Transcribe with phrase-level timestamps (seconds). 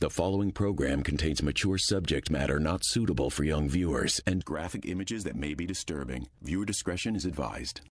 [0.00, 5.24] The following program contains mature subject matter not suitable for young viewers and graphic images
[5.24, 6.26] that may be disturbing.
[6.40, 7.82] Viewer discretion is advised.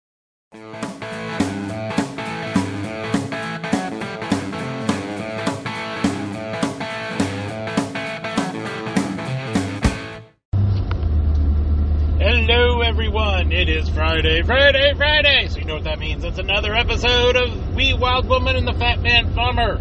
[12.18, 13.52] Hello, everyone.
[13.52, 15.48] It is Friday, Friday, Friday.
[15.48, 16.24] So, you know what that means.
[16.24, 19.78] It's another episode of Wee Wild Woman and the Fat Man Farmer.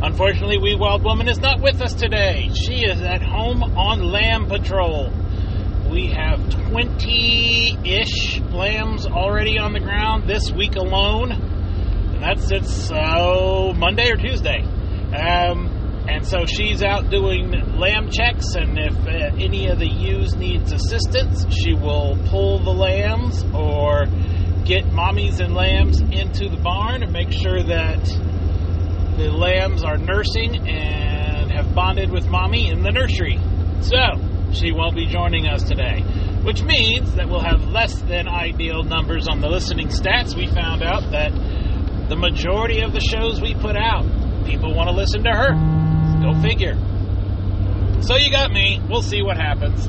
[0.00, 2.50] Unfortunately, Wee Wild Woman is not with us today.
[2.54, 5.10] She is at home on lamb patrol.
[5.90, 6.38] We have
[6.70, 11.32] 20 ish lambs already on the ground this week alone.
[11.32, 14.60] And that's since uh, Monday or Tuesday.
[14.60, 15.66] Um,
[16.08, 20.70] and so she's out doing lamb checks, and if uh, any of the ewes needs
[20.70, 24.06] assistance, she will pull the lambs or
[24.64, 27.98] get mommies and lambs into the barn and make sure that
[29.18, 33.40] the lambs are nursing and have bonded with mommy in the nursery.
[33.80, 33.98] So
[34.52, 36.02] she won't be joining us today,
[36.42, 40.36] which means that we'll have less than ideal numbers on the listening stats.
[40.36, 41.32] We found out that
[42.08, 44.06] the majority of the shows we put out,
[44.46, 45.50] people want to listen to her.
[46.22, 46.76] Go figure.
[48.02, 48.80] So you got me.
[48.88, 49.84] We'll see what happens.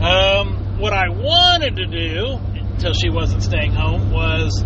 [0.00, 4.64] Um, what I wanted to do until she wasn't staying home was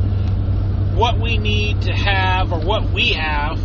[0.95, 3.59] what we need to have or what we have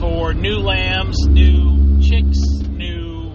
[0.00, 2.38] for new lambs, new chicks,
[2.70, 3.30] new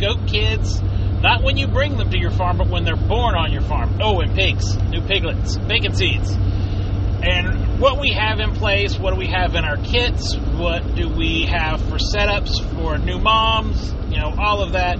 [0.00, 0.80] goat kids.
[1.20, 3.98] Not when you bring them to your farm, but when they're born on your farm.
[4.00, 6.30] Oh, and pigs, new piglets, bacon seeds.
[6.30, 11.08] And what we have in place, what do we have in our kits, what do
[11.08, 14.96] we have for setups for new moms, you know, all of that.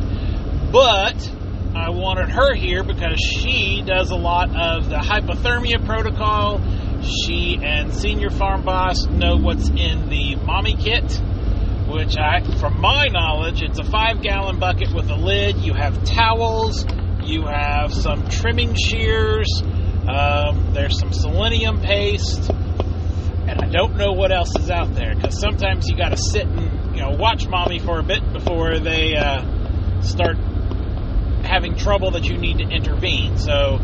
[0.70, 1.16] But
[1.74, 6.58] I wanted her here because she does a lot of the hypothermia protocol.
[7.02, 11.20] She and Senior Farm Boss know what's in the mommy kit,
[11.88, 15.56] which I, from my knowledge, it's a five gallon bucket with a lid.
[15.58, 16.84] You have towels,
[17.22, 19.62] you have some trimming shears,
[20.08, 25.38] um, there's some selenium paste, and I don't know what else is out there because
[25.38, 29.14] sometimes you got to sit and you know watch mommy for a bit before they
[29.14, 30.36] uh, start
[31.44, 33.38] having trouble that you need to intervene.
[33.38, 33.78] So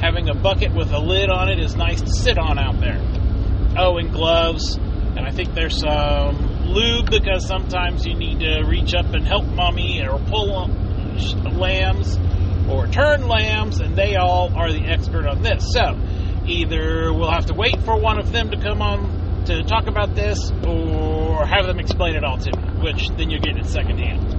[0.00, 3.00] having a bucket with a lid on it is nice to sit on out there.
[3.76, 8.94] Oh, and gloves, and I think there's some lube because sometimes you need to reach
[8.94, 10.68] up and help mommy or pull
[11.52, 12.16] lambs
[12.68, 15.72] or turn lambs, and they all are the expert on this.
[15.72, 15.98] So,
[16.46, 20.14] either we'll have to wait for one of them to come on to talk about
[20.14, 24.37] this, or have them explain it all to me, which then you'll get it secondhand.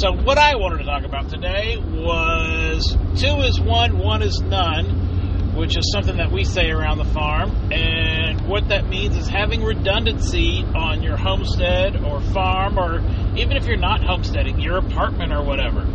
[0.00, 5.54] So, what I wanted to talk about today was two is one, one is none,
[5.54, 7.50] which is something that we say around the farm.
[7.70, 13.00] And what that means is having redundancy on your homestead or farm, or
[13.36, 15.86] even if you're not homesteading, your apartment or whatever.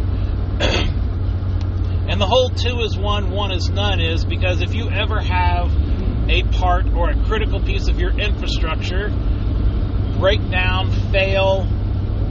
[2.08, 5.72] And the whole two is one, one is none is because if you ever have
[6.30, 9.10] a part or a critical piece of your infrastructure
[10.20, 11.68] break down, fail,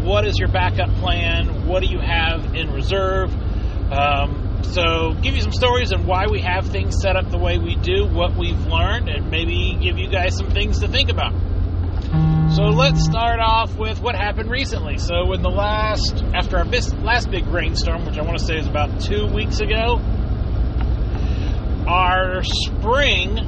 [0.05, 1.67] what is your backup plan?
[1.67, 3.33] What do you have in reserve?
[3.93, 7.59] Um, so, give you some stories and why we have things set up the way
[7.59, 11.33] we do, what we've learned, and maybe give you guys some things to think about.
[12.55, 14.99] So let's start off with what happened recently.
[14.99, 18.69] So in the last, after our last big rainstorm, which I want to say is
[18.69, 19.97] about two weeks ago,
[21.89, 23.39] our spring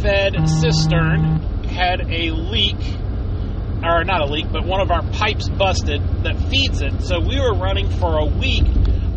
[0.00, 2.80] fed cistern had a leak,
[3.86, 7.02] or not a leak, but one of our pipes busted that feeds it.
[7.02, 8.64] So we were running for a week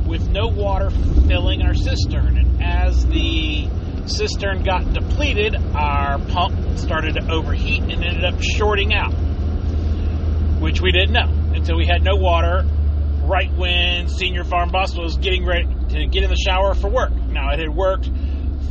[0.06, 2.38] with no water filling our cistern.
[2.38, 3.68] And as the
[4.06, 9.14] cistern got depleted, our pump started to overheat and ended up shorting out,
[10.62, 12.66] which we didn't know until we had no water
[13.24, 17.14] right when Senior Farm Boss was getting ready to get in the shower for work.
[17.14, 18.10] Now, it had worked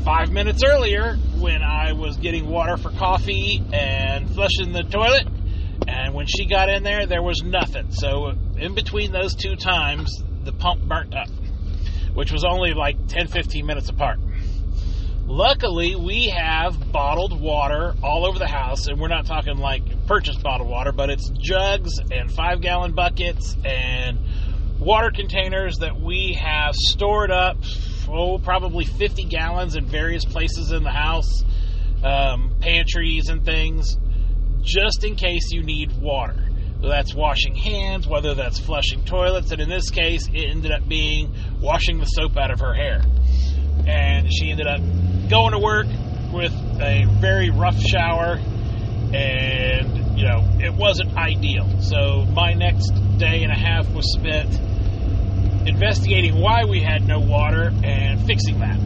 [0.05, 5.27] five minutes earlier when I was getting water for coffee and flushing the toilet,
[5.87, 7.93] and when she got in there, there was nothing.
[7.93, 11.29] So, in between those two times, the pump burnt up,
[12.15, 14.19] which was only like 10 15 minutes apart.
[15.29, 20.41] Luckily, we have bottled water all over the house, and we're not talking like purchased
[20.43, 24.19] bottled water, but it's jugs and five gallon buckets and
[24.79, 27.57] water containers that we have stored up,
[28.09, 31.43] oh, probably 50 gallons in various places in the house,
[32.05, 33.97] um, pantries and things,
[34.67, 36.37] just in case you need water.
[36.83, 40.87] So that's washing hands, whether that's flushing toilets, and in this case, it ended up
[40.87, 43.03] being washing the soap out of her hair.
[43.87, 44.81] And she ended up
[45.31, 45.87] going to work
[46.33, 48.39] with a very rough shower
[49.15, 51.81] and you know, it wasn't ideal.
[51.81, 54.59] So my next day and a half was spent
[55.69, 58.79] investigating why we had no water and fixing that.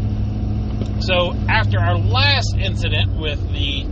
[1.02, 3.86] So after our last incident with the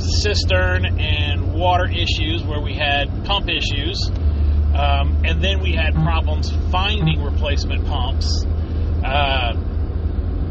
[0.00, 4.10] cistern and water issues, where we had pump issues,
[4.74, 8.44] um, and then we had problems finding replacement pumps.
[9.04, 9.54] Uh,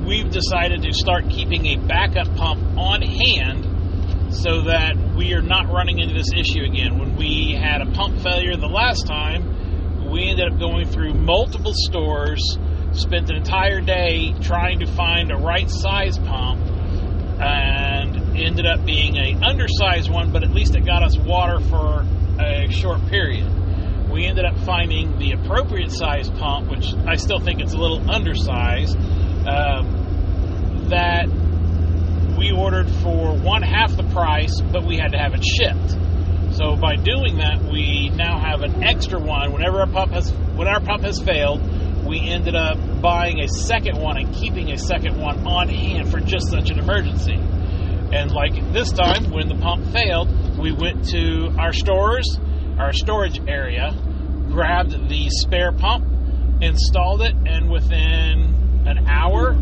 [0.08, 5.68] we've decided to start keeping a backup pump on hand so that we are not
[5.72, 6.98] running into this issue again.
[7.00, 11.74] When we had a pump failure the last time, we ended up going through multiple
[11.74, 12.58] stores,
[12.94, 16.60] spent an entire day trying to find a right size pump,
[18.46, 22.06] ended up being a undersized one, but at least it got us water for
[22.40, 23.48] a short period.
[24.10, 28.10] We ended up finding the appropriate size pump, which I still think it's a little
[28.10, 28.96] undersized,
[29.48, 31.28] um, that
[32.38, 35.92] we ordered for one half the price, but we had to have it shipped.
[36.56, 39.52] So by doing that, we now have an extra one.
[39.52, 41.62] Whenever our pump has when our pump has failed,
[42.06, 46.20] we ended up buying a second one and keeping a second one on hand for
[46.20, 47.38] just such an emergency.
[48.12, 52.40] And like this time, when the pump failed, we went to our stores,
[52.78, 53.92] our storage area,
[54.50, 56.06] grabbed the spare pump,
[56.62, 59.56] installed it, and within an hour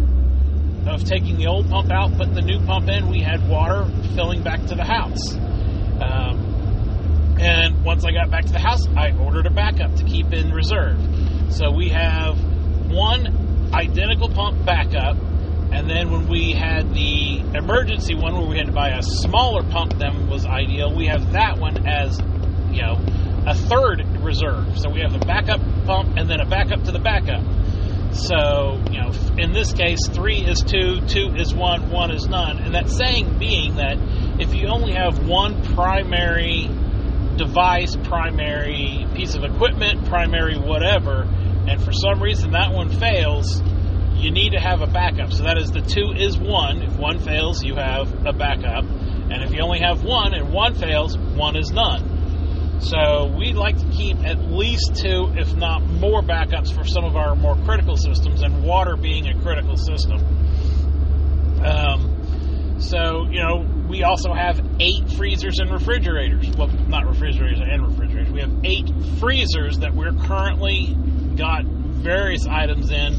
[0.88, 4.44] of taking the old pump out, putting the new pump in, we had water filling
[4.44, 5.36] back to the house.
[5.36, 10.32] Um, and once I got back to the house, I ordered a backup to keep
[10.32, 10.98] in reserve.
[11.50, 12.38] So we have
[12.90, 15.18] one identical pump backup,
[15.72, 19.64] and then when we had the emergency one where we had to buy a smaller
[19.64, 22.20] pump than was ideal, we have that one as,
[22.72, 22.98] you know,
[23.48, 24.78] a third reserve.
[24.80, 27.44] So we have a backup pump and then a backup to the backup.
[28.14, 32.60] So, you know, in this case, three is two, two is one, one is none.
[32.60, 33.98] And that saying being that
[34.40, 36.70] if you only have one primary
[37.36, 41.24] device, primary piece of equipment, primary whatever,
[41.68, 43.62] and for some reason that one fails,
[44.16, 45.32] you need to have a backup.
[45.34, 46.82] So that is the two is one.
[46.82, 48.86] If one fails, you have a backup.
[48.86, 52.80] And if you only have one and one fails, one is none.
[52.80, 57.16] So we like to keep at least two, if not more, backups for some of
[57.16, 60.20] our more critical systems, and water being a critical system.
[61.64, 66.50] Um, so, you know, we also have eight freezers and refrigerators.
[66.58, 68.32] Well, not refrigerators and refrigerators.
[68.32, 68.90] We have eight
[69.20, 70.96] freezers that we're currently
[71.36, 73.14] got various items in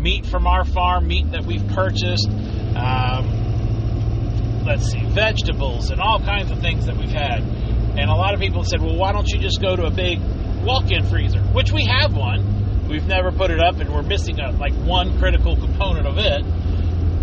[0.00, 2.28] meat from our farm, meat that we've purchased.
[2.28, 7.42] Um, let's see, vegetables and all kinds of things that we've had.
[7.42, 10.20] And a lot of people said, well, why don't you just go to a big
[10.64, 11.40] walk in freezer?
[11.40, 12.88] Which we have one.
[12.88, 16.42] We've never put it up, and we're missing a, like one critical component of it.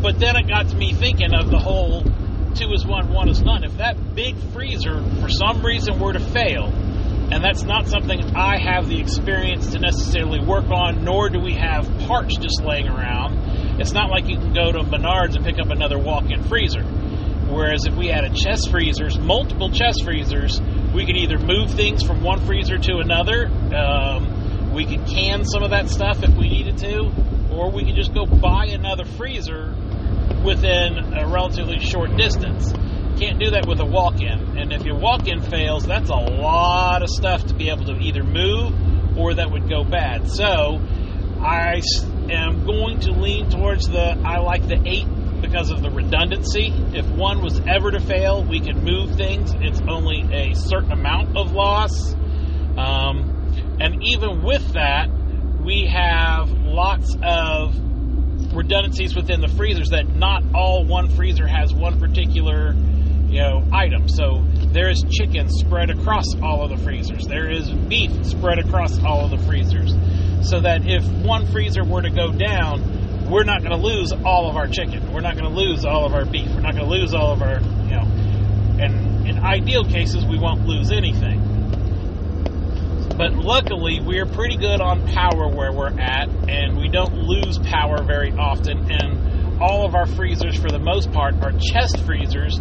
[0.02, 2.04] But then it got to me thinking of the whole
[2.56, 3.64] two is one, one is none.
[3.64, 6.72] If that big freezer, for some reason, were to fail,
[7.32, 11.54] and that's not something I have the experience to necessarily work on, nor do we
[11.54, 13.82] have parts just laying around.
[13.82, 16.84] It's not like you can go to Menards and pick up another walk in freezer.
[16.84, 20.60] Whereas if we had a chest freezers, multiple chest freezers,
[20.94, 23.48] we could either move things from one freezer to another.
[23.76, 27.12] Um, we could can some of that stuff if we needed to,
[27.52, 29.76] or we could just go buy another freezer
[30.44, 32.74] within a relatively short distance.
[33.20, 37.10] Can't do that with a walk-in, and if your walk-in fails, that's a lot of
[37.10, 40.30] stuff to be able to either move or that would go bad.
[40.30, 40.80] So
[41.42, 41.82] I
[42.30, 45.08] am going to lean towards the I like the eight
[45.42, 46.72] because of the redundancy.
[46.94, 49.52] If one was ever to fail, we can move things.
[49.62, 52.14] It's only a certain amount of loss.
[52.78, 55.10] Um, and even with that,
[55.64, 57.76] we have lots of
[58.54, 62.76] redundancies within the freezers that not all one freezer has one particular
[63.28, 64.08] you know item.
[64.08, 67.26] So there is chicken spread across all of the freezers.
[67.26, 69.94] There is beef spread across all of the freezers.
[70.48, 74.50] So that if one freezer were to go down, we're not going to lose all
[74.50, 75.12] of our chicken.
[75.12, 76.48] We're not going to lose all of our beef.
[76.48, 78.08] We're not going to lose all of our, you know,
[78.80, 81.44] and in ideal cases, we won't lose anything.
[83.18, 88.04] But luckily, we're pretty good on power where we're at, and we don't lose power
[88.04, 88.92] very often.
[88.92, 92.60] And all of our freezers, for the most part, are chest freezers,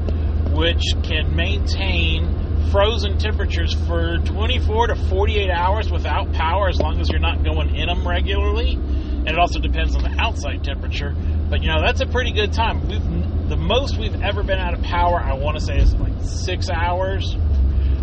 [0.57, 7.11] which can maintain frozen temperatures for 24 to 48 hours without power as long as
[7.11, 8.73] you're not going in them regularly.
[8.73, 11.15] And it also depends on the outside temperature.
[11.51, 12.89] But you know, that's a pretty good time.
[12.89, 16.15] We've the most we've ever been out of power, I want to say, is like
[16.23, 17.37] six hours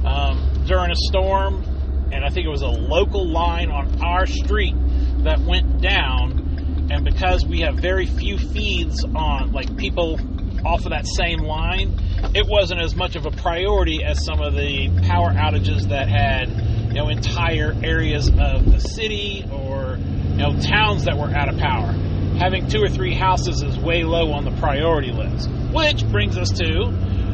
[0.06, 1.64] um, during a storm.
[2.12, 4.76] And I think it was a local line on our street
[5.24, 6.88] that went down.
[6.92, 10.20] And because we have very few feeds on, like people
[10.66, 12.00] off of that same line,
[12.34, 16.50] it wasn't as much of a priority as some of the power outages that had,
[16.88, 21.60] you know, entire areas of the city or, you know, towns that were out of
[21.60, 21.92] power.
[22.40, 25.50] Having two or three houses is way low on the priority list.
[25.72, 26.90] Which brings us to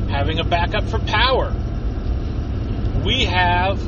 [0.09, 1.53] having a backup for power.
[3.05, 3.79] We have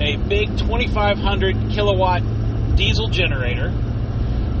[0.00, 2.22] a big 2500 kilowatt
[2.76, 3.70] diesel generator.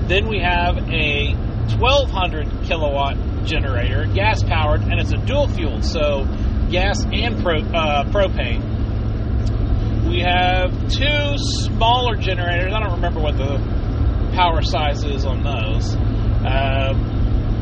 [0.08, 1.34] Then we have a
[1.78, 6.24] 1200 kilowatt generator, gas powered, and it's a dual fuel, so
[6.70, 8.78] gas and pro, uh, propane.
[10.08, 12.72] We have two smaller generators.
[12.72, 13.58] I don't remember what the
[14.34, 15.94] power size is on those.
[15.94, 17.20] Um,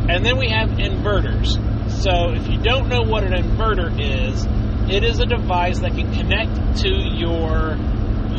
[0.08, 1.48] and then we have inverters.
[1.90, 4.46] So if you don't know what an inverter is,
[4.90, 7.76] it is a device that can connect to your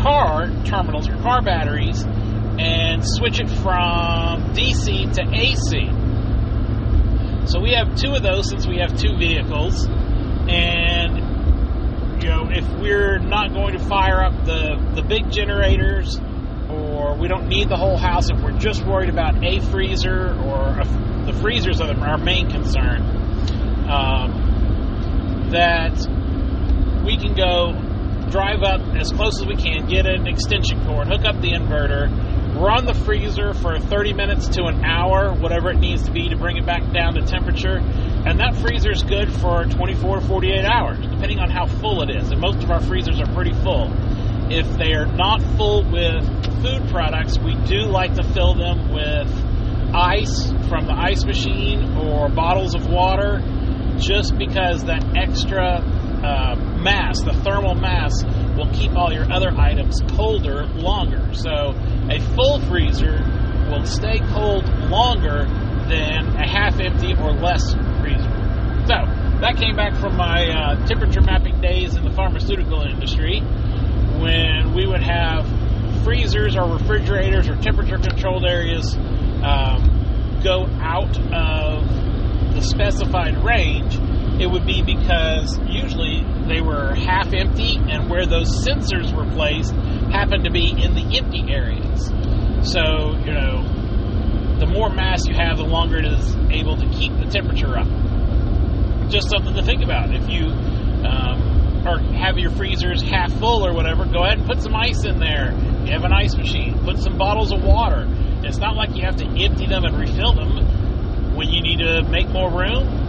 [0.01, 2.03] car terminals, your car batteries,
[2.58, 5.99] and switch it from DC to AC.
[7.50, 9.88] So we have two of those since we have two vehicles.
[9.88, 11.18] And,
[12.22, 16.20] you know, if we're not going to fire up the, the big generators
[16.70, 20.79] or we don't need the whole house, if we're just worried about a freezer or
[20.79, 20.86] a,
[21.25, 23.01] the freezers are our main concern,
[23.89, 25.98] um, that
[27.03, 27.74] we can go
[28.29, 32.10] drive up as close as we can, get an extension cord, hook up the inverter,
[32.60, 36.36] run the freezer for 30 minutes to an hour, whatever it needs to be to
[36.36, 37.78] bring it back down to temperature.
[37.78, 42.10] And that freezer is good for 24 to 48 hours, depending on how full it
[42.10, 42.32] is.
[42.32, 43.89] And most of our freezers are pretty full.
[44.51, 46.25] If they are not full with
[46.62, 49.30] food products, we do like to fill them with
[49.96, 53.39] ice from the ice machine or bottles of water,
[53.98, 55.78] just because that extra
[56.24, 58.24] uh, mass, the thermal mass,
[58.58, 61.34] will keep all your other items colder longer.
[61.34, 61.74] So
[62.10, 63.24] a full freezer
[63.70, 65.46] will stay cold longer
[65.88, 68.30] than a half empty or less freezer.
[68.88, 69.06] So
[69.42, 73.42] that came back from my uh, temperature mapping days in the pharmaceutical industry
[74.20, 75.46] when we would have
[76.04, 78.96] freezers or refrigerators or temperature controlled areas
[79.44, 83.96] um, go out of the specified range
[84.39, 89.74] it would be because usually they were half empty, and where those sensors were placed
[90.12, 92.05] happened to be in the empty areas.
[92.63, 93.63] So, you know,
[94.60, 97.88] the more mass you have, the longer it is able to keep the temperature up.
[99.10, 100.13] Just something to think about.
[100.13, 104.62] If you um, or have your freezers half full or whatever, go ahead and put
[104.62, 105.51] some ice in there.
[105.86, 106.77] You have an ice machine.
[106.84, 108.05] Put some bottles of water.
[108.43, 111.36] It's not like you have to empty them and refill them.
[111.36, 113.09] When you need to make more room,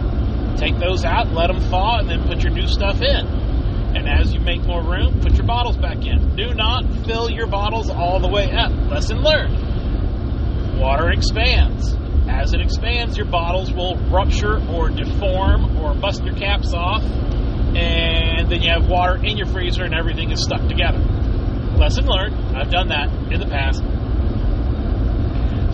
[0.57, 3.25] take those out, let them thaw, and then put your new stuff in.
[3.95, 6.35] And as you make more room, put your bottles back in.
[6.35, 8.71] Do not fill your bottles all the way up.
[8.89, 10.79] Lesson learned.
[10.79, 11.93] Water expands.
[12.29, 18.49] As it expands, your bottles will rupture or deform or bust your caps off, and
[18.49, 20.99] then you have water in your freezer and everything is stuck together.
[21.77, 22.35] Lesson learned.
[22.55, 23.81] I've done that in the past.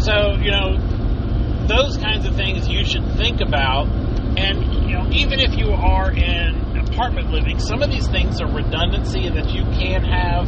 [0.03, 0.77] So, you know,
[1.67, 3.88] those kinds of things you should think about
[4.38, 8.48] and you know, even if you are in apartment living, some of these things are
[8.48, 10.48] redundancy that you can have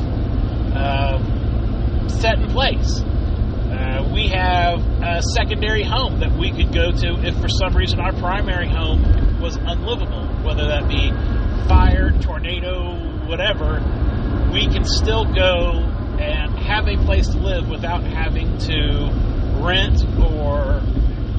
[0.76, 3.02] uh, set in place.
[3.02, 8.00] Uh, we have a secondary home that we could go to if for some reason
[8.00, 11.10] our primary home was unlivable, whether that be
[11.68, 12.94] fire, tornado,
[13.28, 13.80] whatever.
[14.54, 15.84] We can still go
[16.20, 19.10] and have a place to live without having to
[19.62, 20.82] rent or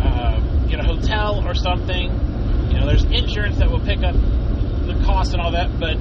[0.02, 2.29] uh, get a hotel or something
[2.70, 5.96] you know, there's insurance that will pick up the cost and all that, but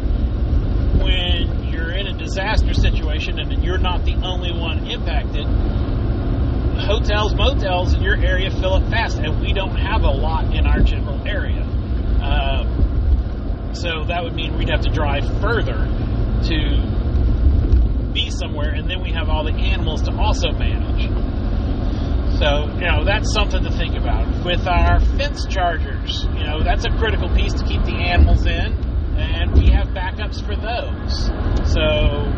[1.03, 5.45] when you're in a disaster situation and you're not the only one impacted,
[6.79, 10.65] hotels, motels in your area fill up fast, and we don't have a lot in
[10.65, 11.63] our general area.
[12.21, 15.87] Um, so that would mean we'd have to drive further
[16.47, 21.09] to be somewhere, and then we have all the animals to also manage.
[22.39, 24.45] So, you know, that's something to think about.
[24.45, 28.79] With our fence chargers, you know, that's a critical piece to keep the animals in,
[29.19, 31.27] and we have backups for those.
[31.67, 32.31] So,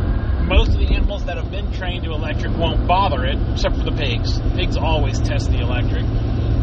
[0.50, 3.84] most of the animals that have been trained to electric won't bother it, except for
[3.84, 4.42] the pigs.
[4.56, 6.02] Pigs always test the electric.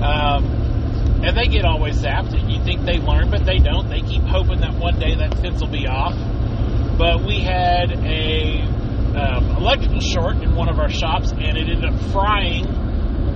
[0.02, 3.88] Um, and they get always zapped, and you think they learn, but they don't.
[3.88, 6.18] They keep hoping that one day that fence will be off.
[6.98, 8.62] But we had a
[9.14, 12.87] um, electrical short in one of our shops, and it ended up frying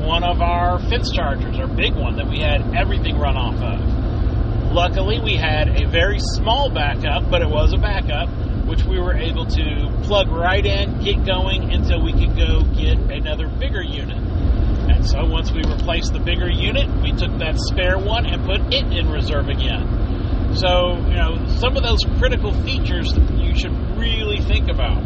[0.03, 4.73] one of our fence chargers, our big one that we had everything run off of.
[4.73, 8.29] Luckily, we had a very small backup, but it was a backup,
[8.67, 12.99] which we were able to plug right in, get going until we could go get
[12.99, 14.17] another bigger unit.
[14.17, 18.61] And so once we replaced the bigger unit, we took that spare one and put
[18.73, 20.57] it in reserve again.
[20.57, 25.03] So, you know, some of those critical features you should really think about.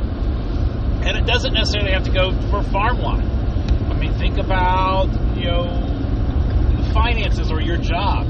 [1.06, 3.35] And it doesn't necessarily have to go for farm line.
[3.96, 5.06] I mean, think about,
[5.38, 8.26] you know, finances or your job.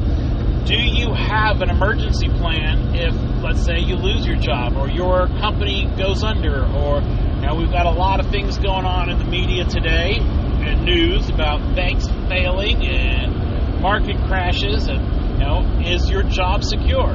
[0.64, 5.26] Do you have an emergency plan if, let's say, you lose your job or your
[5.40, 9.24] company goes under or now we've got a lot of things going on in the
[9.24, 15.00] media today and news about banks failing and market crashes and
[15.32, 17.14] you know is your job secure?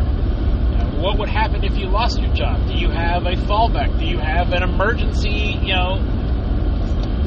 [1.01, 2.67] what would happen if you lost your job?
[2.67, 3.97] Do you have a fallback?
[3.97, 5.97] Do you have an emergency, you know,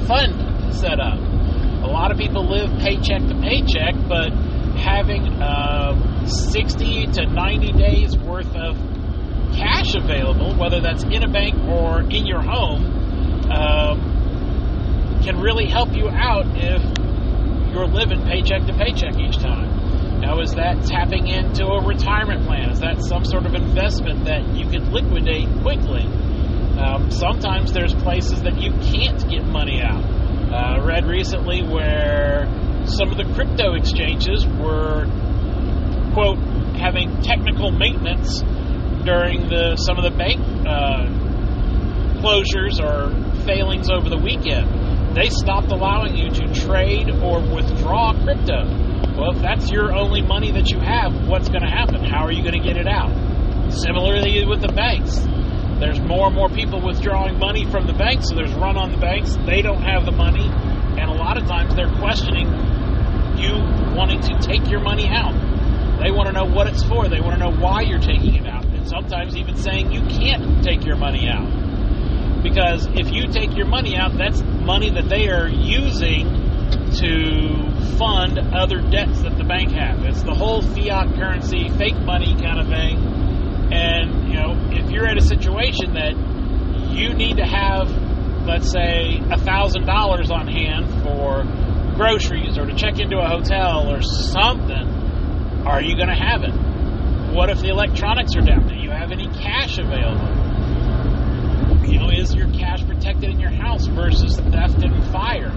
[0.07, 0.44] fund
[0.75, 1.19] set up?
[1.19, 4.33] A lot of people live paycheck to paycheck, but
[4.77, 8.77] having uh, 60 to 90 days worth of
[9.55, 12.85] cash available, whether that's in a bank or in your home,
[13.51, 16.83] um, can really help you out if
[17.73, 20.21] you're living paycheck to paycheck each time.
[20.21, 22.71] Now, is that tapping into a retirement plan?
[22.71, 26.03] Is that some sort of investment that you can liquidate quickly?
[26.79, 30.03] Um, sometimes there's places that you can't get money out.
[30.55, 32.47] I uh, read recently where
[32.87, 35.05] some of the crypto exchanges were,
[36.13, 36.39] quote,
[36.79, 38.41] having technical maintenance
[39.05, 41.11] during the some of the bank uh,
[42.23, 43.11] closures or
[43.45, 45.17] failings over the weekend.
[45.17, 48.63] They stopped allowing you to trade or withdraw crypto.
[49.19, 52.05] Well, if that's your only money that you have, what's going to happen?
[52.05, 53.11] How are you going to get it out?
[53.73, 55.19] Similarly with the banks.
[55.81, 58.99] There's more and more people withdrawing money from the banks, so there's run on the
[58.99, 59.37] banks.
[59.47, 62.47] They don't have the money, and a lot of times they're questioning
[63.37, 63.55] you
[63.97, 65.35] wanting to take your money out.
[66.03, 67.09] They want to know what it's for.
[67.09, 68.65] They want to know why you're taking it out.
[68.65, 72.43] And sometimes even saying you can't take your money out.
[72.43, 76.29] Because if you take your money out, that's money that they are using
[76.99, 79.99] to fund other debts that the bank has.
[80.05, 83.24] It's the whole fiat currency, fake money kind of thing.
[83.73, 86.15] And, you know, if you're in a situation that
[86.95, 87.89] you need to have,
[88.47, 91.45] let's say, a $1,000 on hand for
[91.97, 94.87] groceries or to check into a hotel or something,
[95.67, 96.53] are you going to have it?
[97.35, 98.69] What if the electronics are down?
[98.69, 100.29] Do you have any cash available?
[101.89, 105.51] You know, is your cash protected in your house versus theft and fire?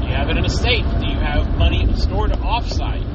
[0.00, 0.84] Do you have it in a safe?
[1.00, 3.11] Do you have money stored offsite?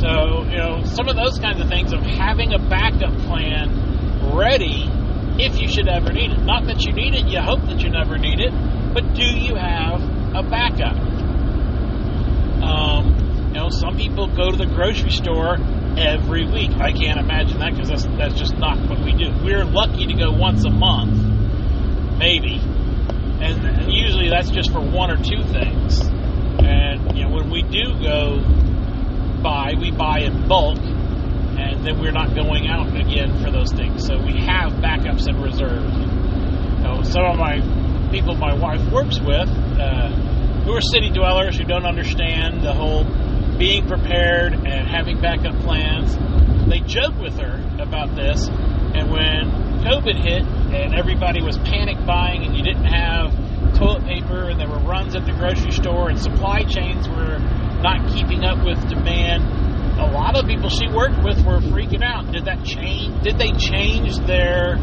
[0.00, 4.90] So, you know, some of those kinds of things of having a backup plan ready
[5.38, 6.40] if you should ever need it.
[6.40, 8.52] Not that you need it, you hope that you never need it,
[8.94, 10.00] but do you have
[10.34, 10.96] a backup?
[12.62, 15.56] Um, you know, some people go to the grocery store
[15.96, 16.72] every week.
[16.72, 19.32] I can't imagine that because that's, that's just not what we do.
[19.42, 21.16] We're lucky to go once a month,
[22.18, 26.00] maybe, and, and usually that's just for one or two things.
[26.58, 28.40] And you know, when we do go
[29.42, 34.06] buy, we buy in bulk, and then we're not going out again for those things.
[34.06, 35.94] So we have backups and reserves.
[35.94, 37.60] You know, some of my
[38.10, 39.48] people my wife works with.
[39.48, 40.26] Uh,
[40.66, 43.04] who are city dwellers who don't understand the whole
[43.56, 46.16] being prepared and having backup plans.
[46.68, 52.44] They joked with her about this, and when COVID hit and everybody was panic buying
[52.44, 53.30] and you didn't have
[53.78, 57.38] toilet paper and there were runs at the grocery store and supply chains were
[57.86, 59.44] not keeping up with demand,
[60.00, 62.32] a lot of people she worked with were freaking out.
[62.32, 63.22] Did that change?
[63.22, 64.76] Did they change their,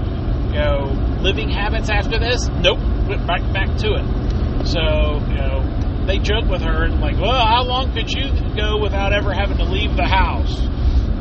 [0.47, 2.47] you know, living habits after this?
[2.47, 4.67] Nope, went back back to it.
[4.67, 8.79] So, you know, they joke with her and like, well, how long could you go
[8.81, 10.57] without ever having to leave the house?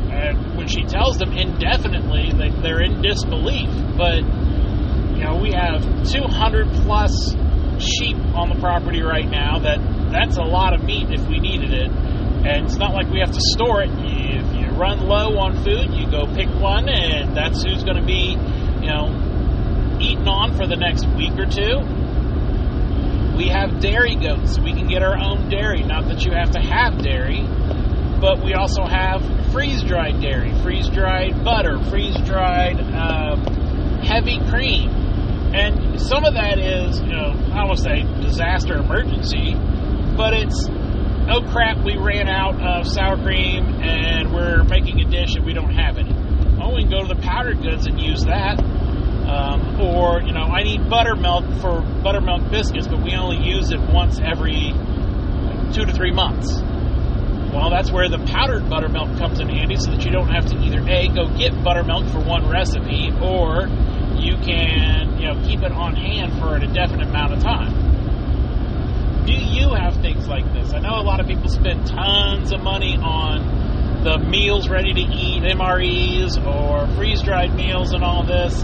[0.09, 3.69] And when she tells them indefinitely, they, they're in disbelief.
[3.97, 7.35] But you know, we have 200 plus
[7.79, 9.59] sheep on the property right now.
[9.59, 9.79] That
[10.11, 13.31] that's a lot of meat if we needed it, and it's not like we have
[13.31, 13.89] to store it.
[13.91, 18.05] If you run low on food, you go pick one, and that's who's going to
[18.05, 18.37] be,
[18.81, 21.81] you know, eaten on for the next week or two
[23.35, 24.59] we have dairy goats.
[24.59, 25.83] We can get our own dairy.
[25.83, 27.41] Not that you have to have dairy,
[28.21, 33.35] but we also have freeze dried dairy, freeze dried butter, freeze dried uh,
[34.03, 35.02] heavy cream.
[35.53, 39.53] And some of that is, you know, I to say disaster emergency,
[40.17, 40.67] but it's,
[41.29, 45.53] oh crap, we ran out of sour cream and we're making a dish and we
[45.53, 46.07] don't have it.
[46.61, 48.59] Oh, we can go to the powdered goods and use that
[49.27, 53.79] um, or, you know, I need buttermilk for buttermilk biscuits, but we only use it
[53.79, 54.73] once every
[55.73, 56.61] two to three months.
[57.53, 60.57] Well, that's where the powdered buttermilk comes in handy so that you don't have to
[60.57, 63.67] either A, go get buttermilk for one recipe, or
[64.23, 69.25] you can, you know, keep it on hand for an indefinite amount of time.
[69.25, 70.73] do you have things like this?
[70.73, 74.99] I know a lot of people spend tons of money on the meals ready to
[74.99, 78.63] eat, MREs, or freeze dried meals and all this.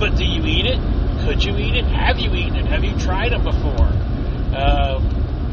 [0.00, 0.80] But do you eat it?
[1.24, 1.84] Could you eat it?
[1.84, 2.66] Have you eaten it?
[2.66, 3.86] Have you tried them before?
[4.52, 5.00] Uh,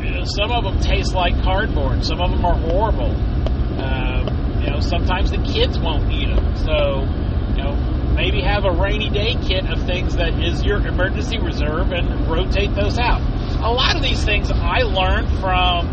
[0.02, 2.04] you know, some of them taste like cardboard.
[2.04, 3.16] Some of them are horrible.
[3.80, 6.56] Uh, you know, sometimes the kids won't eat them.
[6.58, 7.06] So,
[7.56, 7.89] you know,
[8.20, 12.76] maybe have a rainy day kit of things that is your emergency reserve and rotate
[12.76, 13.22] those out.
[13.64, 15.88] A lot of these things I learned from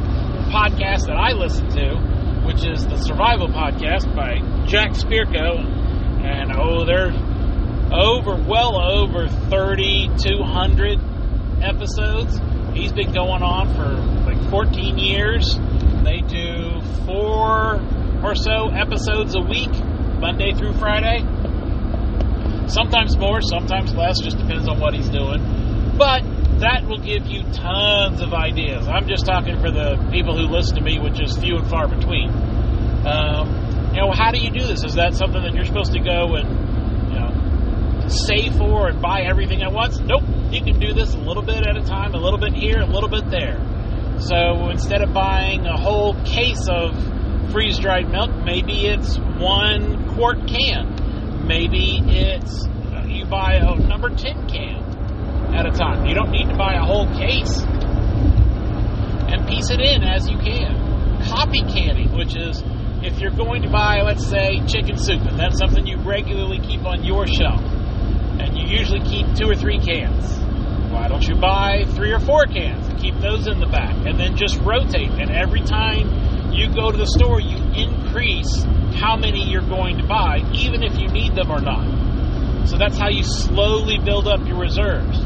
[0.51, 1.95] podcasts that I listen to,
[2.45, 5.65] which is the Survival Podcast by Jack Spirko.
[6.25, 7.13] And oh, they're
[7.95, 10.99] over, well over 3,200
[11.63, 12.41] episodes.
[12.75, 13.95] He's been going on for
[14.29, 15.57] like 14 years.
[16.03, 17.81] They do four
[18.25, 19.71] or so episodes a week,
[20.19, 21.25] Monday through Friday.
[22.69, 25.41] Sometimes more, sometimes less, just depends on what he's doing.
[25.97, 26.23] But
[26.61, 28.87] that will give you tons of ideas.
[28.89, 31.89] I'm just talking for the people who listen to me, which is few and far
[31.89, 32.31] between.
[33.07, 34.85] Um, you know, how do you do this?
[34.85, 36.67] Is that something that you're supposed to go and
[38.09, 39.99] save for and buy everything at once.
[39.99, 40.23] Nope.
[40.51, 42.87] You can do this a little bit at a time, a little bit here, a
[42.87, 43.59] little bit there.
[44.19, 46.95] So instead of buying a whole case of
[47.53, 50.96] freeze dried milk, maybe it's one quart can.
[51.47, 52.67] Maybe it's
[53.07, 56.07] you buy a number 10 can at a time.
[56.07, 57.63] You don't need to buy a whole case.
[59.29, 61.23] And piece it in as you can.
[61.29, 62.63] Copy canning, which is
[63.03, 66.85] if you're going to buy, let's say, chicken soup, and that's something you regularly keep
[66.85, 67.61] on your shelf
[68.39, 70.39] and you usually keep two or three cans.
[70.93, 74.19] Why don't you buy three or four cans and keep those in the back and
[74.19, 75.11] then just rotate?
[75.11, 78.65] And every time you go to the store, you increase
[78.97, 82.67] how many you're going to buy, even if you need them or not.
[82.69, 85.19] So that's how you slowly build up your reserves.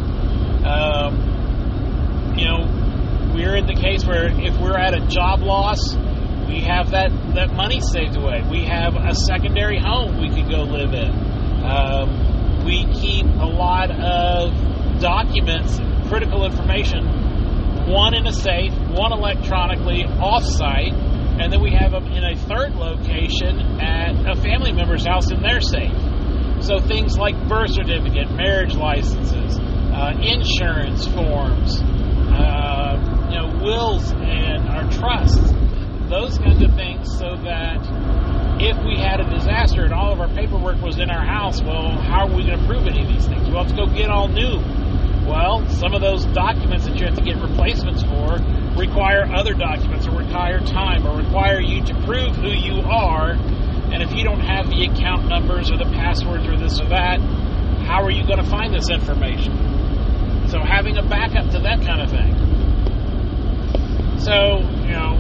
[0.64, 5.94] Um, you know, we're in the case where if we're at a job loss,
[6.46, 8.42] we have that, that money saved away.
[8.50, 11.10] We have a secondary home we could go live in.
[11.64, 14.52] Um, we keep a lot of
[15.00, 17.06] documents, critical information,
[17.88, 20.92] one in a safe, one electronically off-site,
[21.40, 25.40] and then we have them in a third location at a family member's house in
[25.40, 25.96] their safe.
[26.60, 33.00] So things like birth certificate, marriage licenses, uh, insurance forms, uh,
[33.32, 35.50] you know, wills and our trusts,
[36.10, 37.80] those kinds of things, so that
[38.60, 41.96] if we had a disaster and all of our paperwork was in our house, well,
[42.02, 43.48] how are we going to prove any of these things?
[43.48, 44.60] We'll to go get all new.
[45.26, 48.36] Well, some of those documents that you have to get replacements for
[48.76, 53.32] require other documents or require time or require you to prove who you are.
[53.92, 57.20] And if you don't have the account numbers or the passwords or this or that,
[57.86, 60.48] how are you going to find this information?
[60.48, 62.34] So having a backup to that kind of thing.
[64.18, 65.16] So, you know,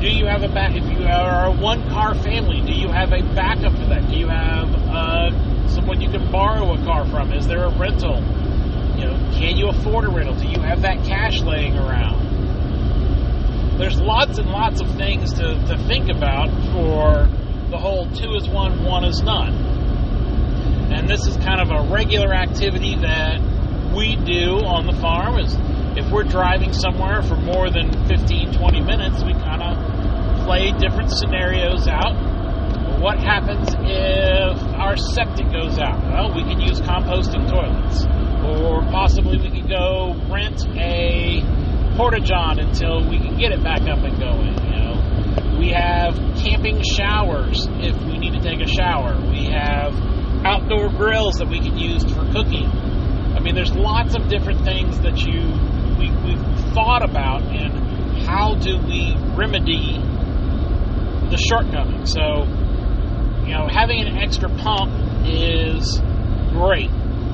[0.00, 0.76] do you have a back?
[0.76, 4.08] If you are a one car family, do you have a backup to that?
[4.08, 7.32] Do you have uh, someone you can borrow a car from?
[7.32, 8.16] Is there a rental?
[8.96, 10.34] You know, can you afford a rental?
[10.34, 12.27] Do you have that cash laying around?
[13.78, 17.30] There's lots and lots of things to, to think about for
[17.70, 19.54] the whole two is one, one is none.
[20.92, 23.40] And this is kind of a regular activity that
[23.94, 25.54] we do on the farm is
[25.96, 31.12] if we're driving somewhere for more than 15, 20 minutes, we kind of play different
[31.12, 32.18] scenarios out.
[33.00, 36.02] What happens if our septic goes out?
[36.02, 38.06] Well, we can use composting toilets.
[38.42, 41.42] Or possibly we could go rent a
[41.98, 44.54] porta john until we can get it back up and going.
[44.64, 49.20] You know, we have camping showers if we need to take a shower.
[49.20, 49.92] We have
[50.46, 52.66] outdoor grills that we can use for cooking.
[53.34, 55.42] I mean, there's lots of different things that you
[55.98, 59.98] we, we've thought about and how do we remedy
[61.30, 62.12] the shortcomings.
[62.12, 62.44] So,
[63.42, 64.92] you know, having an extra pump
[65.26, 65.98] is
[66.52, 66.90] great.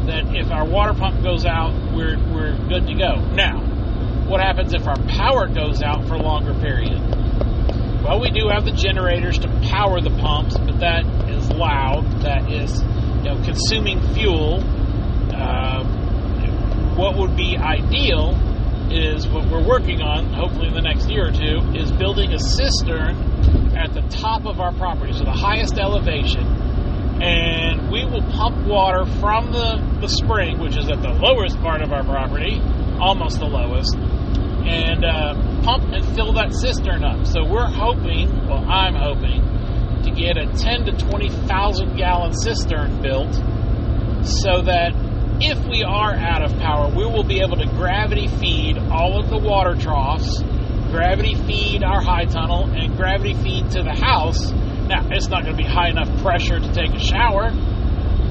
[0.06, 3.16] That if our water pump goes out, we're, we're good to go.
[3.34, 3.63] Now,
[4.26, 7.00] what happens if our power goes out for a longer period?
[8.02, 12.22] Well, we do have the generators to power the pumps, but that is loud.
[12.22, 12.82] That is,
[13.22, 14.62] you know, consuming fuel.
[15.32, 15.84] Uh,
[16.96, 18.38] what would be ideal
[18.90, 22.38] is what we're working on, hopefully in the next year or two, is building a
[22.38, 23.16] cistern
[23.74, 26.46] at the top of our property, so the highest elevation.
[27.22, 31.80] And we will pump water from the, the spring, which is at the lowest part
[31.80, 32.60] of our property,
[33.00, 37.26] almost the lowest, and uh, pump and fill that cistern up.
[37.26, 39.42] So we're hoping, well, I'm hoping,
[40.04, 43.32] to get a 10 to 20,000 gallon cistern built
[44.24, 44.92] so that
[45.40, 49.18] if we are out of power, we will will be able to gravity feed all
[49.18, 50.42] of the water troughs,
[50.90, 54.50] gravity feed our high tunnel, and gravity feed to the house.
[54.52, 57.50] Now, it's not going to be high enough pressure to take a shower,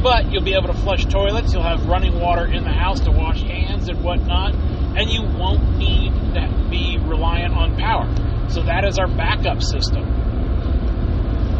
[0.04, 1.54] but you'll be able to flush toilets.
[1.54, 5.78] You'll have running water in the house to wash hands and whatnot, and you won't
[5.78, 8.14] need to be reliant on power.
[8.50, 10.04] So that is our backup system,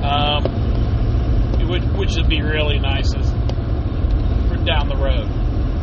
[0.04, 0.44] um,
[1.70, 3.32] which, which would be really nice as
[4.50, 5.30] for down the road.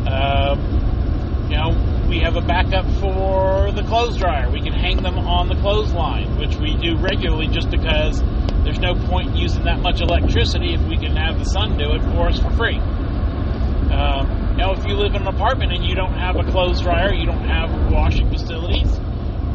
[0.07, 4.51] Um, you know, we have a backup for the clothes dryer.
[4.51, 8.21] We can hang them on the clothesline, which we do regularly just because
[8.65, 12.01] there's no point using that much electricity if we can have the sun do it
[12.11, 12.77] for us for free.
[12.77, 17.13] Um, know, if you live in an apartment and you don't have a clothes dryer,
[17.13, 18.91] you don't have washing facilities,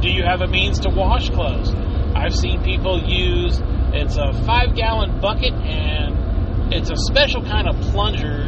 [0.01, 1.73] do you have a means to wash clothes?
[2.15, 3.61] I've seen people use
[3.93, 8.47] it's a five gallon bucket and it's a special kind of plunger,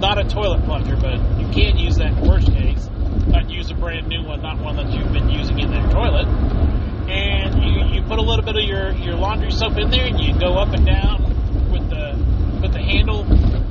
[0.00, 2.88] not a toilet plunger, but you can use that in worst case.
[3.28, 6.26] Not use a brand new one, not one that you've been using in their toilet.
[7.08, 10.18] And you, you put a little bit of your, your laundry soap in there and
[10.20, 11.22] you go up and down
[11.70, 12.16] with the
[12.60, 13.24] put the handle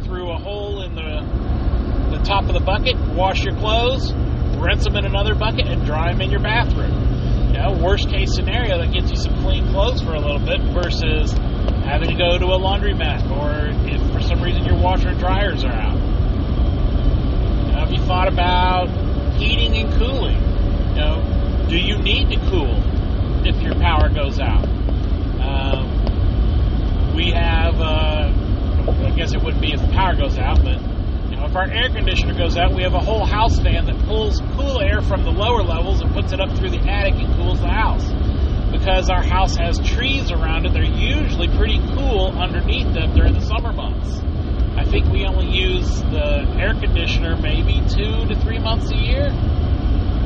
[0.03, 1.45] through a hole in the
[2.11, 4.13] the top of the bucket, wash your clothes,
[4.57, 6.93] rinse them in another bucket, and dry them in your bathroom.
[7.47, 10.61] You know, worst case scenario, that gets you some clean clothes for a little bit
[10.73, 11.31] versus
[11.85, 15.63] having to go to a laundromat or if for some reason your washer and dryers
[15.63, 15.95] are out.
[15.95, 18.89] Know, have you thought about
[19.37, 20.37] heating and cooling?
[20.89, 22.75] You know, do you need to cool
[23.45, 24.65] if your power goes out?
[25.41, 30.79] Um, we have, uh, I guess it wouldn't be if the power goes out, but
[31.29, 33.97] you know, if our air conditioner goes out, we have a whole house fan that
[34.05, 37.33] pulls cool air from the lower levels and puts it up through the attic and
[37.35, 38.05] cools the house.
[38.71, 43.41] Because our house has trees around it, they're usually pretty cool underneath them during the
[43.41, 44.21] summer months.
[44.77, 49.29] I think we only use the air conditioner maybe two to three months a year.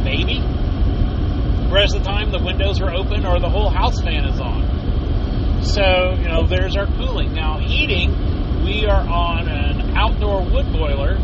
[0.04, 0.40] Maybe.
[0.40, 4.40] The rest of the time, the windows are open or the whole house fan is
[4.40, 5.64] on.
[5.64, 7.34] So, you know, there's our cooling.
[7.34, 11.18] Now, heating, we are on an outdoor wood boiler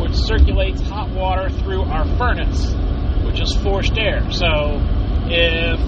[0.00, 2.72] which circulates hot water through our furnace,
[3.24, 4.30] which is forced air.
[4.32, 4.80] So,
[5.26, 5.78] if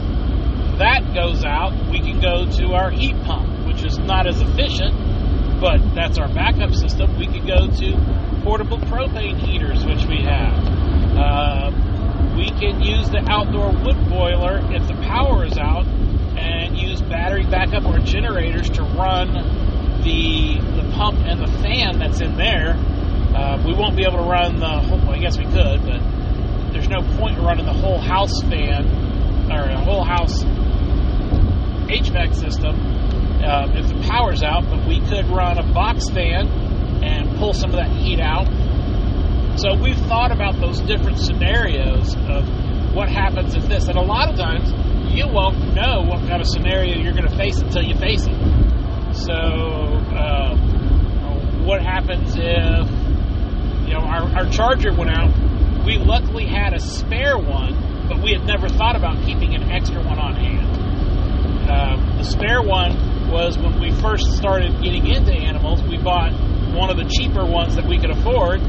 [0.79, 4.95] that goes out, we can go to our heat pump, which is not as efficient,
[5.61, 7.17] but that's our backup system.
[7.19, 10.55] We could go to portable propane heaters, which we have.
[11.17, 11.71] Uh,
[12.37, 17.45] we can use the outdoor wood boiler if the power is out and use battery
[17.45, 19.33] backup or generators to run
[20.03, 22.75] the the pump and the fan that's in there.
[23.35, 26.01] Uh, we won't be able to run the whole, well, I guess we could, but
[26.73, 28.87] there's no point in running the whole house fan
[29.51, 30.45] or a whole house
[31.87, 32.75] HVAC system
[33.45, 36.49] uh, if the power's out, but we could run a box fan
[37.05, 38.47] and pull some of that heat out.
[39.59, 42.49] So we've thought about those different scenarios of
[42.95, 44.73] what happens if this, and a lot of times
[45.15, 49.15] you won't know what kind of scenario you're going to face until you face it.
[49.15, 50.57] So, uh,
[51.65, 55.33] what happens if you know our, our charger went out?
[55.87, 60.03] We luckily had a spare one, but we had never thought about keeping an extra
[60.03, 61.71] one on hand.
[61.71, 65.83] Uh, the spare one was when we first started getting into animals.
[65.83, 66.33] We bought
[66.75, 68.61] one of the cheaper ones that we could afford,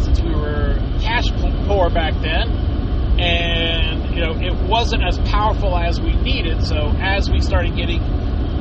[0.00, 1.30] since we were cash
[1.66, 2.48] poor back then,
[3.18, 6.62] and you know it wasn't as powerful as we needed.
[6.64, 8.02] So as we started getting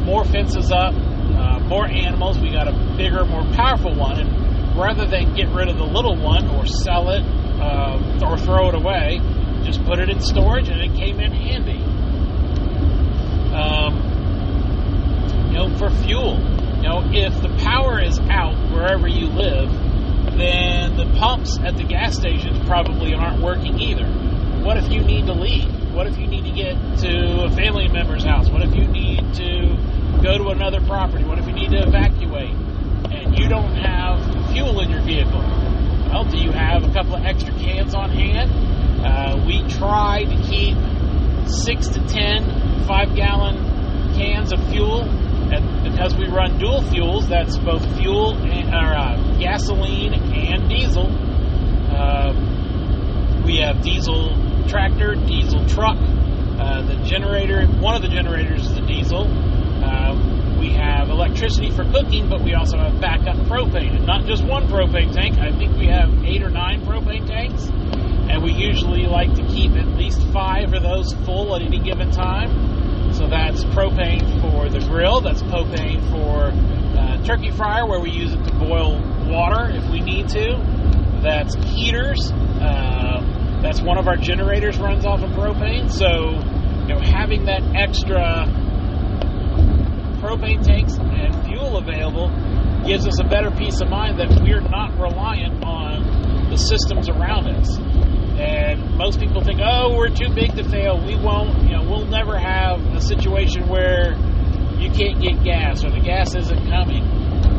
[0.04, 4.20] more fences up, uh, more animals, we got a bigger, more powerful one.
[4.20, 7.24] And rather than get rid of the little one or sell it
[7.62, 9.20] uh, or throw it away,
[9.64, 11.84] just put it in storage, and it came in handy.
[13.54, 14.11] Um,
[15.62, 16.40] know, for fuel.
[16.78, 19.70] You know, if the power is out wherever you live,
[20.38, 24.06] then the pumps at the gas stations probably aren't working either.
[24.64, 25.70] What if you need to leave?
[25.94, 28.50] What if you need to get to a family member's house?
[28.50, 31.24] What if you need to go to another property?
[31.24, 32.54] What if you need to evacuate
[33.12, 35.42] and you don't have fuel in your vehicle?
[36.10, 38.52] Well, do you have a couple of extra cans on hand?
[39.06, 40.78] Uh, we try to keep
[41.48, 43.58] six to ten five gallon
[44.16, 45.04] cans of fuel.
[45.52, 51.08] And because we run dual fuels, that's both fuel and or, uh, gasoline and diesel.
[51.92, 52.34] Uh,
[53.46, 54.30] we have diesel
[54.68, 55.98] tractor, diesel truck.
[55.98, 59.28] Uh, the generator, one of the generators is a diesel.
[59.84, 63.96] Uh, we have electricity for cooking, but we also have backup propane.
[63.96, 67.66] And not just one propane tank, I think we have eight or nine propane tanks.
[67.66, 72.12] And we usually like to keep at least five of those full at any given
[72.12, 72.81] time.
[73.22, 76.50] So that's propane for the grill, that's propane for
[77.00, 80.58] uh, turkey fryer, where we use it to boil water if we need to.
[81.22, 82.32] That's heaters.
[82.32, 85.92] Uh, that's one of our generators runs off of propane.
[85.92, 86.32] So,
[86.88, 88.48] you know, having that extra
[90.20, 92.30] propane tanks and fuel available
[92.88, 97.46] gives us a better peace of mind that we're not reliant on the systems around
[97.50, 97.78] us.
[98.40, 100.98] And most people think, oh, we're too big to fail.
[101.06, 104.14] We won't, you know, we'll never have a situation where
[104.78, 107.04] you can't get gas or the gas isn't coming.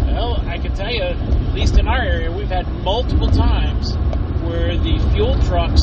[0.06, 3.94] Well, I can tell you, at least in our area, we've had multiple times
[4.42, 5.82] where the fuel trucks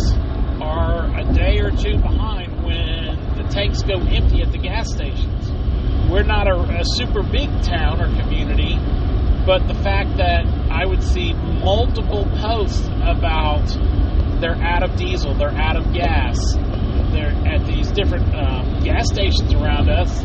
[0.62, 5.52] are a day or two behind when the tanks go empty at the gas stations.
[6.12, 8.76] We're not a, a super big town or community,
[9.46, 13.66] but the fact that I would see multiple posts about
[14.40, 16.38] they're out of diesel, they're out of gas,
[17.12, 20.24] they're at these different um, gas stations around us,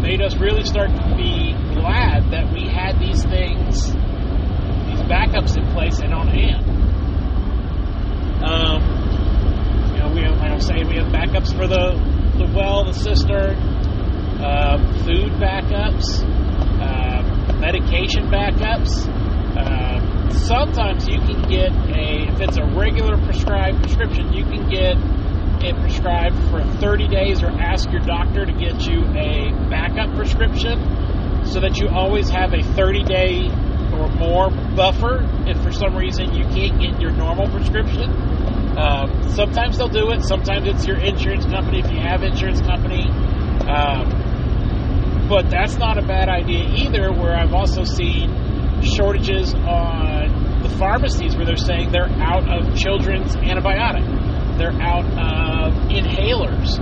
[0.00, 5.66] made us really start to be glad that we had these things, these backups in
[5.72, 6.64] place and on hand.
[8.44, 8.82] Um,
[9.92, 11.96] you know, we have, like I'm saying, we have backups for the,
[12.38, 13.56] the well, the cistern,
[14.40, 16.22] uh, food backups,
[16.80, 19.08] uh, medication backups.
[19.56, 24.96] Uh, sometimes you can get a, if it's a regular prescribed prescription, you can get
[25.62, 30.78] it prescribed for 30 days or ask your doctor to get you a backup prescription
[31.44, 33.50] so that you always have a 30 day
[33.92, 38.10] or more buffer if for some reason you can't get your normal prescription.
[38.78, 40.22] Um, sometimes they'll do it.
[40.22, 43.08] Sometimes it's your insurance company if you have insurance company.
[43.68, 47.12] Um, but that's not a bad idea either.
[47.12, 48.30] Where I've also seen
[48.82, 54.04] shortages on the pharmacies where they're saying they're out of children's antibiotic.
[54.58, 56.78] They're out of inhalers.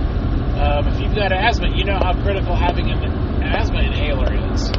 [0.57, 4.71] Um, if you've got asthma, you know how critical having an asthma inhaler is.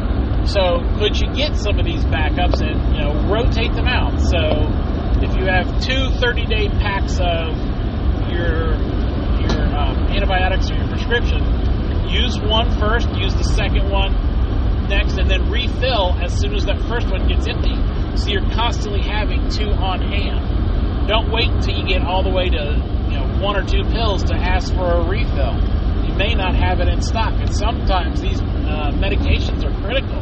[0.51, 4.19] So could you get some of these backups and you know rotate them out?
[4.21, 4.39] So
[5.23, 7.55] if you have two 30-day packs of
[8.33, 8.75] your
[9.39, 11.39] your um, antibiotics or your prescription,
[12.09, 14.28] use one first, use the second one
[14.89, 17.77] next, and then refill as soon as that first one gets empty.
[18.17, 21.07] So you're constantly having two on hand.
[21.07, 22.65] Don't wait until you get all the way to
[23.09, 25.55] you know one or two pills to ask for a refill.
[26.05, 30.19] You may not have it in stock, and sometimes these uh, medications are critical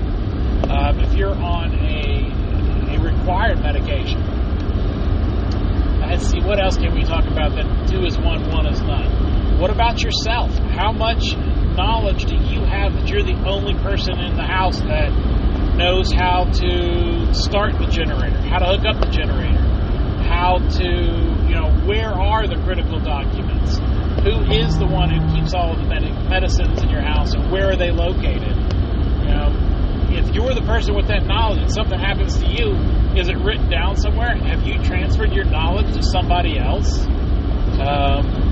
[0.70, 4.20] um, if you're on a, a required medication.
[6.00, 9.58] Let's see, what else can we talk about that two is one, one is none?
[9.58, 10.50] What about yourself?
[10.70, 11.34] How much
[11.76, 15.12] knowledge do you have that you're the only person in the house that
[15.76, 19.60] knows how to start the generator, how to hook up the generator,
[20.24, 20.88] how to,
[21.46, 23.76] you know, where are the critical documents?
[24.24, 27.52] Who is the one who keeps all of the med- medicines in your house and
[27.52, 28.56] where are they located?
[29.22, 29.52] You know,
[30.10, 32.72] if you're the person with that knowledge and something happens to you,
[33.20, 34.34] is it written down somewhere?
[34.34, 37.04] Have you transferred your knowledge to somebody else?
[37.78, 38.45] Um,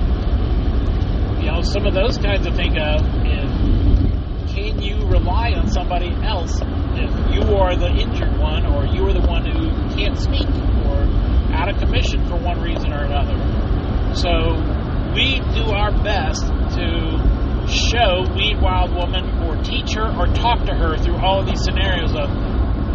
[1.45, 5.69] you know, some of those kinds of things uh, of is can you rely on
[5.69, 6.59] somebody else
[6.97, 11.05] if you are the injured one or you are the one who can't speak or
[11.53, 13.37] out of commission for one reason or another.
[14.15, 14.57] So
[15.13, 20.75] we do our best to show Wee Wild Woman or teach her or talk to
[20.75, 22.31] her through all of these scenarios of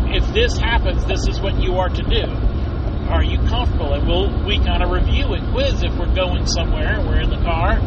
[0.10, 2.26] if this happens, this is what you are to do.
[3.14, 3.94] Are you comfortable?
[3.94, 7.44] And we'll we kind of review and quiz if we're going somewhere, we're in the
[7.44, 7.78] car.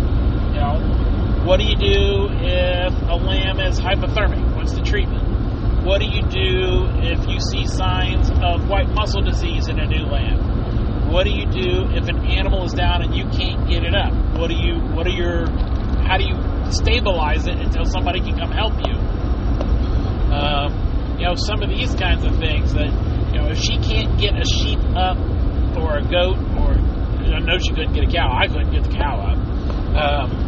[1.53, 4.57] What do you do if a lamb is hypothermic?
[4.57, 5.85] What's the treatment?
[5.85, 10.07] What do you do if you see signs of white muscle disease in a new
[10.07, 11.11] lamb?
[11.13, 14.15] What do you do if an animal is down and you can't get it up?
[14.39, 15.47] What do you what are your
[16.09, 16.41] how do you
[16.73, 18.95] stabilize it until somebody can come help you?
[20.33, 22.89] Um, you know, some of these kinds of things that
[23.29, 25.19] you know, if she can't get a sheep up
[25.77, 26.73] or a goat or
[27.29, 28.33] I know she couldn't get a cow.
[28.33, 29.37] I couldn't get the cow up.
[29.93, 30.42] Um,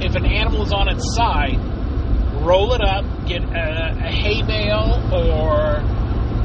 [0.00, 1.58] if an animal is on its side,
[2.44, 5.82] roll it up, get a, a hay bale or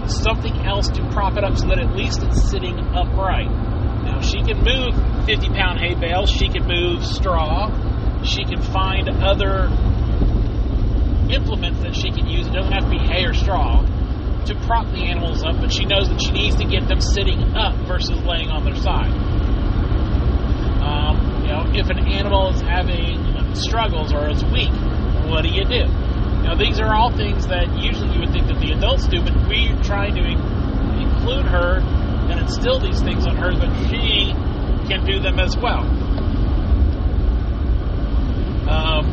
[0.08, 3.50] something else to prop it up so that at least it's sitting upright.
[4.04, 7.70] Now, she can move 50 pound hay bales, she can move straw,
[8.24, 9.70] she can find other
[11.30, 12.48] implements that she can use.
[12.48, 13.86] It doesn't have to be hay or straw
[14.46, 17.56] to prop the animals up, but she knows that she needs to get them sitting
[17.56, 19.12] up versus laying on their side.
[20.82, 24.72] Um, you know, if an animal is having struggles or is weak,
[25.30, 25.86] what do you do?
[26.44, 29.36] Now, these are all things that usually you would think that the adults do, but
[29.48, 31.80] we're trying to include her
[32.32, 34.34] and instill these things on her that she
[34.90, 35.86] can do them as well.
[38.68, 39.06] Um,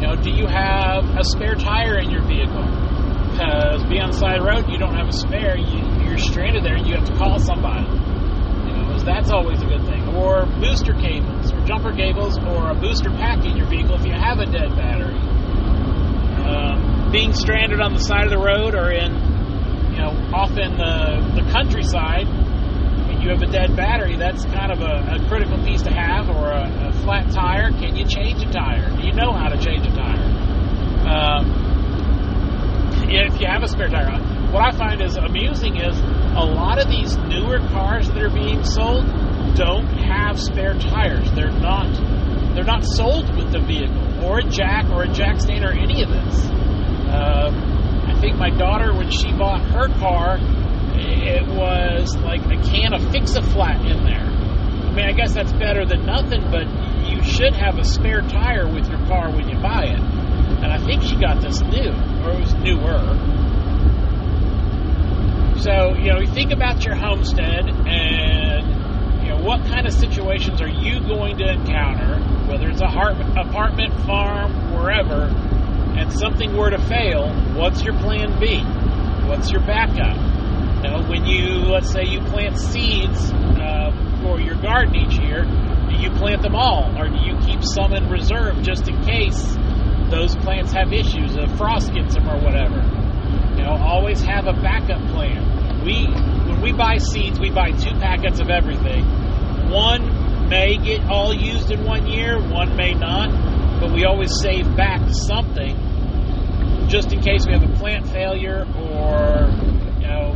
[0.00, 2.64] you know, do you have a spare tire in your vehicle?
[3.30, 6.76] Because be on the side road, you don't have a spare, you, you're stranded there,
[6.76, 7.86] and you have to call somebody.
[9.00, 9.99] cables, that's always a good thing.
[10.14, 14.12] Or booster cables, or jumper cables, or a booster pack in your vehicle if you
[14.12, 15.18] have a dead battery.
[16.44, 19.12] Um, being stranded on the side of the road or in,
[19.92, 24.72] you know, off in the, the countryside, and you have a dead battery, that's kind
[24.72, 27.70] of a, a critical piece to have, or a, a, flat tire.
[27.70, 28.90] Can you change a tire?
[28.96, 30.20] Do you know how to change a tire?
[31.06, 31.70] Um,
[33.10, 34.20] if you have a spare tire.
[34.52, 38.64] What I find is amusing is a lot of these newer cars that are being
[38.64, 39.04] sold
[39.54, 41.30] don't have spare tires.
[41.32, 41.90] They're not
[42.54, 46.02] they're not sold with the vehicle or a jack or a jack stand or any
[46.02, 46.44] of this.
[47.10, 47.54] Um,
[48.06, 50.38] I think my daughter when she bought her car,
[50.94, 54.20] it was like a can of Fix-A-Flat in there.
[54.20, 56.66] I mean, I guess that's better than nothing, but
[57.08, 60.00] you should have a spare tire with your car when you buy it.
[60.00, 61.90] And I think she got this new,
[62.24, 62.98] or it was newer.
[65.60, 68.79] So, you know, you think about your homestead and,
[69.42, 72.20] what kind of situations are you going to encounter,
[72.50, 75.24] whether it's a heart, apartment, farm, wherever,
[75.96, 78.62] and something were to fail, what's your plan B?
[79.28, 80.16] What's your backup?
[80.84, 83.90] You know, when you, let's say you plant seeds uh,
[84.22, 87.92] for your garden each year, do you plant them all, or do you keep some
[87.92, 89.56] in reserve just in case
[90.10, 92.80] those plants have issues, if frost gets them or whatever?
[93.56, 95.84] You know, always have a backup plan.
[95.84, 96.06] We
[96.50, 99.04] when we buy seeds, we buy two packets of everything.
[99.70, 103.30] One may get all used in one year, one may not,
[103.80, 105.76] but we always save back something
[106.88, 109.48] just in case we have a plant failure or
[110.00, 110.34] you know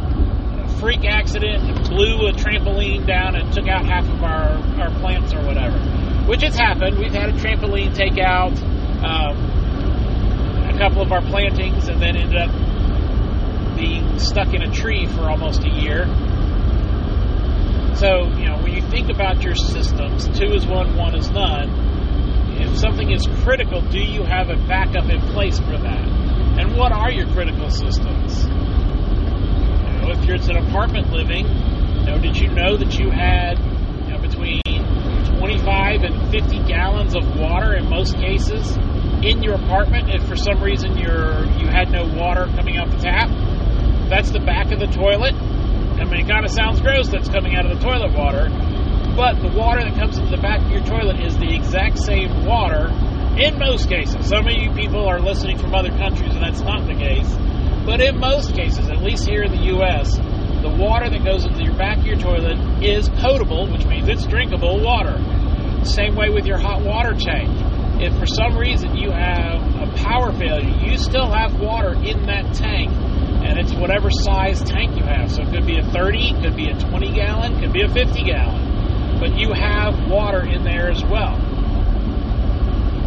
[0.63, 4.91] a freak accident and blew a trampoline down and took out half of our, our
[5.01, 5.79] plants or whatever.
[6.29, 6.97] Which has happened.
[6.97, 8.57] We've had a trampoline take out
[9.03, 9.37] um,
[10.69, 15.23] a couple of our plantings and then ended up being stuck in a tree for
[15.29, 16.07] almost a year.
[17.97, 21.71] So, you know, when you think about your systems, two is one, one is none.
[22.61, 26.09] If something is critical, do you have a backup in place for that?
[26.59, 28.45] And what are your critical systems?
[28.45, 28.51] You
[30.01, 33.59] know, if you're it's an apartment living, you know, did you know that you had
[34.07, 34.61] you know, between
[35.39, 38.77] 25 and 50 gallons of water in most cases
[39.23, 42.99] in your apartment if for some reason you're you had no water coming out the
[42.99, 43.31] tap?
[44.11, 45.35] That's the back of the toilet.
[46.01, 48.51] I mean, it kind of sounds gross that's coming out of the toilet water,
[49.15, 52.45] but the water that comes into the back of your toilet is the exact same
[52.45, 52.91] water
[53.39, 54.27] in most cases.
[54.27, 57.31] Some of you people are listening from other countries, and that's not the case.
[57.87, 61.63] But in most cases, at least here in the U.S., the water that goes into
[61.63, 65.19] your back of your toilet is potable, which means it's drinkable water.
[65.85, 67.51] Same way with your hot water tank.
[68.03, 72.55] If for some reason you have a power failure, you still have water in that
[72.55, 72.91] tank
[73.45, 75.31] and it's whatever size tank you have.
[75.31, 78.25] So it could be a 30, could be a 20 gallon, could be a 50
[78.25, 81.37] gallon, but you have water in there as well.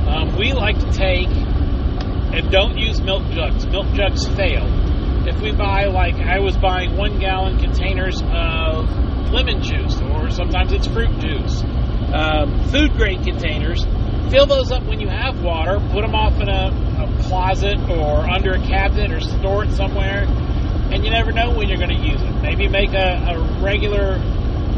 [0.07, 3.65] Um, we like to take and don't use milk jugs.
[3.65, 4.65] Milk jugs fail.
[5.27, 8.89] If we buy, like I was buying one gallon containers of
[9.31, 11.63] lemon juice, or sometimes it's fruit juice,
[12.13, 13.83] um, food grade containers,
[14.30, 16.71] fill those up when you have water, put them off in a,
[17.03, 20.23] a closet or under a cabinet or store it somewhere,
[20.91, 22.41] and you never know when you're going to use it.
[22.41, 24.17] Maybe make a, a regular,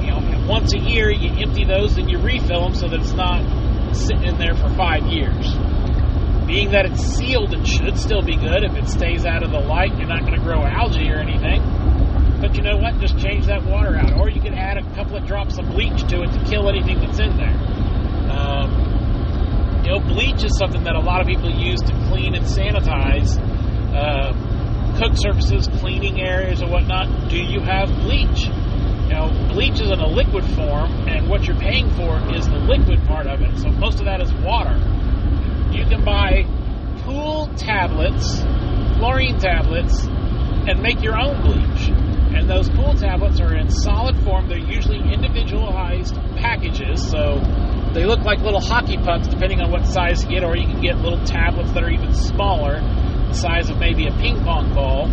[0.01, 3.13] you know, once a year you empty those and you refill them so that it's
[3.13, 5.53] not sitting in there for five years.
[6.45, 8.63] Being that it's sealed, it should still be good.
[8.63, 11.61] If it stays out of the light, you're not going to grow algae or anything.
[12.41, 12.99] But you know what?
[12.99, 14.19] Just change that water out.
[14.19, 16.99] Or you can add a couple of drops of bleach to it to kill anything
[17.01, 17.53] that's in there.
[18.31, 18.98] Um,
[19.89, 23.39] you know, bleach is something that a lot of people use to clean and sanitize
[23.91, 24.33] uh,
[24.99, 27.31] cook surfaces, cleaning areas, or whatnot.
[27.31, 28.45] Do you have bleach?
[28.45, 32.59] You know, bleach is in a liquid form, and what you're paying for is the
[32.59, 33.57] liquid part of it.
[33.57, 34.77] So most of that is water.
[35.73, 36.45] You can buy
[37.01, 38.41] pool tablets,
[38.99, 41.89] chlorine tablets, and make your own bleach.
[42.37, 44.49] And those pool tablets are in solid form.
[44.49, 47.41] They're usually individualized packages, so
[47.93, 50.81] they look like little hockey pucks, depending on what size you get, or you can
[50.81, 52.79] get little tablets that are even smaller,
[53.27, 55.07] the size of maybe a ping pong ball.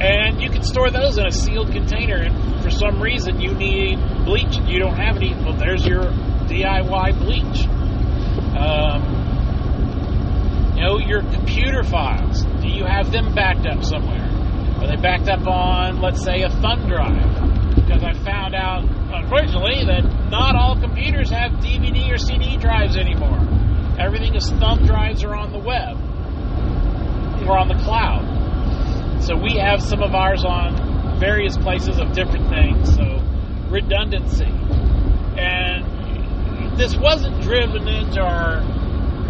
[0.00, 2.16] And you can store those in a sealed container.
[2.16, 5.34] And for some reason, you need bleach and you don't have any.
[5.34, 6.04] Well, there's your
[6.48, 7.66] DIY bleach.
[8.56, 9.24] Um,
[10.76, 12.42] you know, your computer files.
[12.60, 14.22] Do you have them backed up somewhere?
[14.80, 17.74] Are they backed up on, let's say, a thumb drive?
[17.74, 22.96] Because I found out Uh, unfortunately, that not all computers have DVD or CD drives
[22.96, 23.38] anymore.
[23.98, 25.96] Everything is thumb drives or on the web
[27.48, 29.22] or on the cloud.
[29.22, 32.94] So we have some of ours on various places of different things.
[32.94, 33.22] So
[33.68, 34.44] redundancy.
[35.38, 38.60] And this wasn't driven into our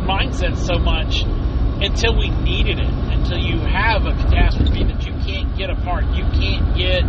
[0.07, 1.22] mindset so much
[1.83, 6.24] until we needed it, until you have a catastrophe that you can't get apart, you
[6.33, 7.05] can't get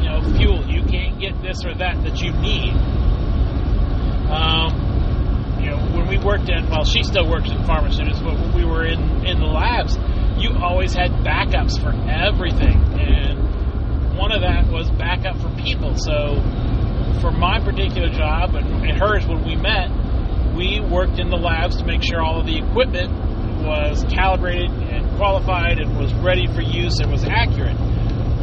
[0.00, 2.72] you know fuel, you can't get this or that that you need.
[4.30, 4.90] Um,
[5.60, 8.64] you know, when we worked in, well, she still works in pharmaceuticals, but when we
[8.64, 9.98] were in in the labs,
[10.38, 15.96] you always had backups for everything, and one of that was backup for people.
[15.96, 16.40] So,
[17.20, 19.90] for my particular job and, and hers, when we met,
[20.54, 23.12] we worked in the labs to make sure all of the equipment
[23.62, 27.76] was calibrated and qualified and was ready for use and was accurate.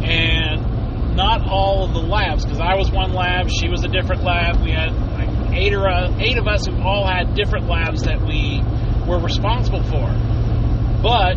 [0.04, 0.77] And
[1.18, 4.62] not all of the labs, because I was one lab, she was a different lab.
[4.62, 8.22] We had like eight or uh, eight of us who all had different labs that
[8.22, 8.62] we
[9.10, 10.06] were responsible for.
[11.02, 11.36] But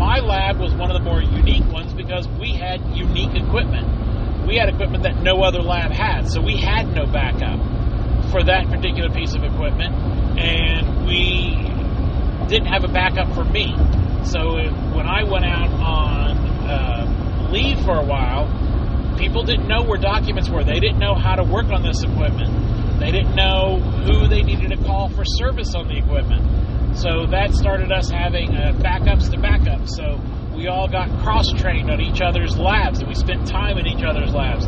[0.00, 4.46] my lab was one of the more unique ones because we had unique equipment.
[4.48, 7.60] We had equipment that no other lab had, so we had no backup
[8.30, 9.94] for that particular piece of equipment,
[10.40, 11.52] and we
[12.48, 13.76] didn't have a backup for me.
[14.24, 14.56] So
[14.96, 18.48] when I went out on uh, leave for a while,
[19.18, 20.64] people didn't know where documents were.
[20.64, 23.00] They didn't know how to work on this equipment.
[23.00, 26.96] They didn't know who they needed to call for service on the equipment.
[26.96, 29.90] So that started us having uh, backups to backups.
[29.90, 30.20] So
[30.56, 34.02] we all got cross trained on each other's labs, and we spent time in each
[34.02, 34.66] other's labs.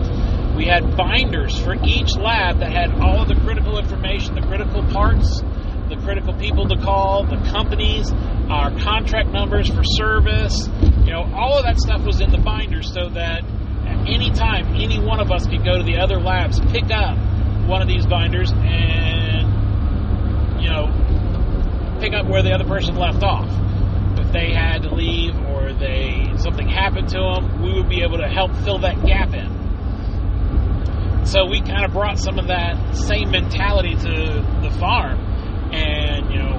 [0.56, 4.84] We had binders for each lab that had all of the critical information, the critical
[4.92, 5.42] parts,
[5.88, 8.12] the critical people to call, the companies,
[8.48, 10.68] our contract numbers for service.
[11.04, 13.42] You know, all of that stuff was in the binder so that
[14.10, 17.16] at any time, any one of us could go to the other labs, pick up
[17.66, 19.46] one of these binders, and,
[20.60, 20.88] you know,
[22.00, 23.48] pick up where the other person left off.
[24.18, 28.18] If they had to leave or they something happened to them, we would be able
[28.18, 29.60] to help fill that gap in.
[31.26, 35.18] So we kind of brought some of that same mentality to the farm
[35.72, 36.58] and you know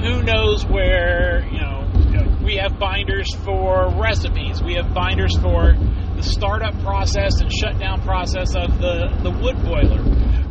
[0.00, 5.74] who knows where you know, we have binders for recipes we have binders for
[6.22, 10.00] the startup process and shutdown process of the the wood boiler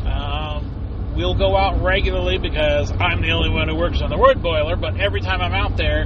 [0.07, 4.41] um, we'll go out regularly because i'm the only one who works on the wood
[4.41, 6.05] boiler but every time i'm out there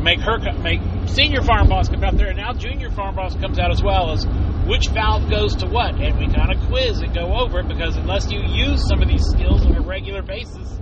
[0.00, 3.58] make her make senior farm boss come out there and now junior farm boss comes
[3.58, 4.26] out as well as
[4.66, 7.96] which valve goes to what and we kind of quiz and go over it because
[7.96, 10.74] unless you use some of these skills on a regular basis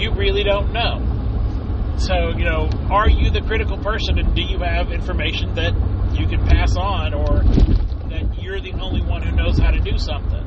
[0.00, 1.96] you really don't know.
[1.98, 5.74] So, you know, are you the critical person and do you have information that
[6.18, 7.42] you can pass on or
[8.10, 10.44] that you're the only one who knows how to do something?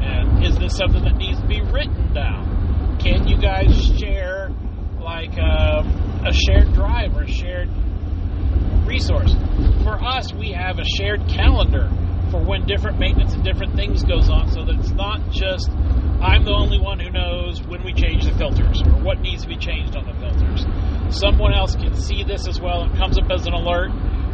[0.00, 2.98] And is this something that needs to be written down?
[2.98, 4.50] Can you guys share
[5.00, 7.68] like um, a shared drive or a shared
[8.86, 9.32] resource?
[9.82, 11.90] For us, we have a shared calendar
[12.30, 15.70] for when different maintenance and different things goes on so that it's not just
[16.24, 19.48] I'm the only one who knows when we change the filters or what needs to
[19.48, 20.64] be changed on the filters.
[21.14, 22.84] Someone else can see this as well.
[22.84, 23.90] It comes up as an alert,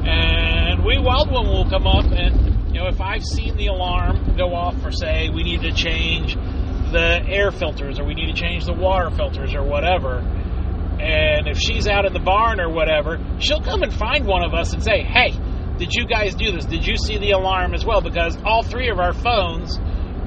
[0.07, 4.37] and we Wild One will come up and you know if I've seen the alarm
[4.37, 8.41] go off for say we need to change the air filters or we need to
[8.41, 10.19] change the water filters or whatever.
[10.19, 14.53] And if she's out in the barn or whatever, she'll come and find one of
[14.53, 15.33] us and say, "Hey,
[15.79, 16.67] did you guys do this?
[16.67, 19.79] Did you see the alarm as well?" Because all three of our phones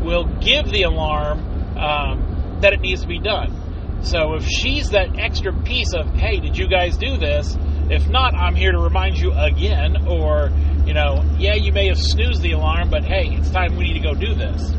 [0.02, 1.40] will give the alarm
[1.78, 4.02] um, that it needs to be done.
[4.04, 7.56] So if she's that extra piece of, hey, did you guys do this?
[7.90, 10.08] If not, I'm here to remind you again.
[10.08, 10.52] Or,
[10.86, 14.02] you know, yeah, you may have snoozed the alarm, but hey, it's time we need
[14.02, 14.72] to go do this.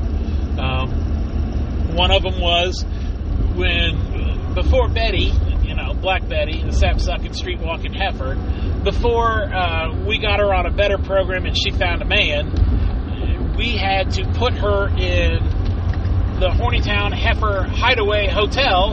[0.59, 2.85] Um, one of them was
[3.55, 5.33] when, before Betty,
[5.63, 8.35] you know, Black Betty, the sap sucking, street walking heifer,
[8.83, 13.77] before uh, we got her on a better program and she found a man, we
[13.77, 15.39] had to put her in
[16.41, 18.93] the Hornytown Heifer Hideaway Hotel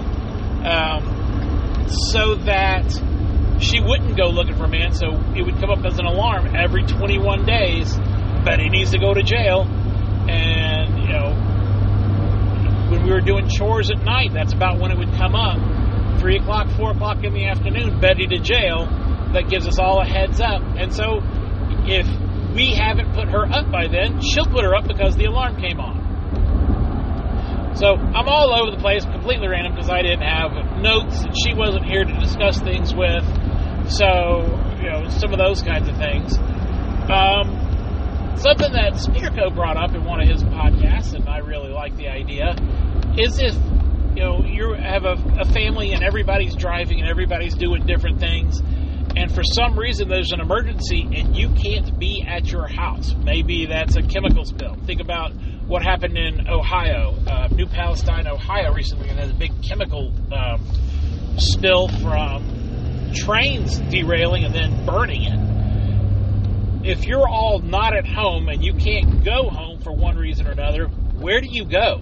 [0.64, 2.86] um, so that
[3.62, 4.94] she wouldn't go looking for a man.
[4.94, 9.00] So it would come up as an alarm every 21 days that he needs to
[9.00, 9.64] go to jail.
[10.28, 11.34] And, you know,
[12.92, 16.20] when we were doing chores at night, that's about when it would come up.
[16.20, 18.86] 3 o'clock, 4 o'clock in the afternoon, Betty to jail.
[19.34, 20.62] That gives us all a heads up.
[20.78, 21.22] And so
[21.88, 22.06] if
[22.54, 25.80] we haven't put her up by then, she'll put her up because the alarm came
[25.80, 26.02] on.
[27.76, 30.52] So I'm all over the place, completely random because I didn't have
[30.82, 33.24] notes and she wasn't here to discuss things with.
[33.90, 34.42] So,
[34.82, 36.38] you know, some of those kinds of things.
[37.10, 37.72] Um,
[38.38, 42.08] something that Spearco brought up in one of his podcasts, and I really like the
[42.08, 42.56] idea,
[43.18, 43.56] is if
[44.16, 48.62] you know you have a, a family and everybody's driving and everybody's doing different things,
[49.16, 53.14] and for some reason there's an emergency and you can't be at your house.
[53.16, 54.76] Maybe that's a chemical spill.
[54.86, 55.34] Think about
[55.68, 60.66] what happened in Ohio, uh, New Palestine, Ohio, recently, and had a big chemical um,
[61.38, 62.61] spill from
[63.14, 66.90] trains derailing and then burning it.
[66.90, 70.52] If you're all not at home and you can't go home for one reason or
[70.52, 72.02] another, where do you go?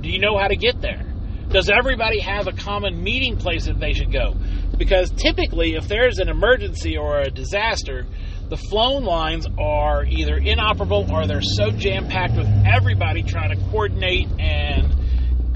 [0.00, 1.04] Do you know how to get there?
[1.48, 4.34] Does everybody have a common meeting place that they should go?
[4.76, 8.06] Because typically, if there's an emergency or a disaster,
[8.48, 13.64] the phone lines are either inoperable or they're so jam packed with everybody trying to
[13.70, 14.94] coordinate and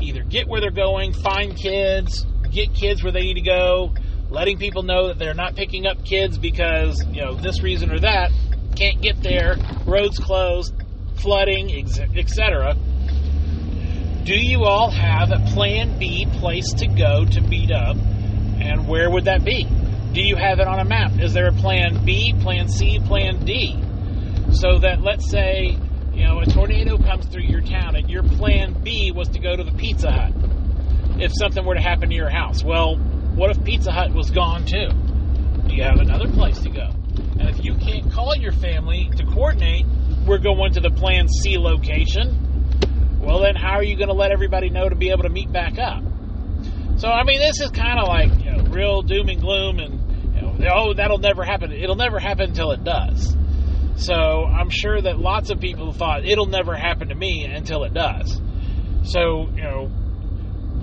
[0.02, 3.92] either get where they're going, find kids, get kids where they need to go,
[4.30, 8.00] letting people know that they're not picking up kids because, you know, this reason or
[8.00, 8.30] that,
[8.76, 10.72] can't get there, roads closed,
[11.16, 11.72] flooding,
[12.16, 12.74] etc.
[14.24, 17.96] Do you all have a plan B place to go to meet up?
[17.96, 19.64] And where would that be?
[20.12, 21.18] Do you have it on a map?
[21.20, 23.76] Is there a plan B, plan C, plan D?
[24.52, 25.76] So that let's say,
[26.12, 29.56] you know, a tornado comes through your town and your plan B was to go
[29.56, 30.32] to the Pizza Hut
[31.20, 32.64] if something were to happen to your house.
[32.64, 32.98] Well,
[33.40, 34.90] what if Pizza Hut was gone too?
[35.66, 36.90] Do you have another place to go?
[37.38, 39.86] And if you can't call your family to coordinate,
[40.26, 43.18] we're going to the plan C location.
[43.18, 45.50] Well, then how are you going to let everybody know to be able to meet
[45.50, 46.02] back up?
[46.98, 50.66] So, I mean, this is kind of like you know, real doom and gloom and
[50.70, 51.72] oh, that'll never happen.
[51.72, 53.34] It'll never happen until it does.
[53.96, 57.94] So I'm sure that lots of people thought it'll never happen to me until it
[57.94, 58.38] does.
[59.04, 59.90] So, you know,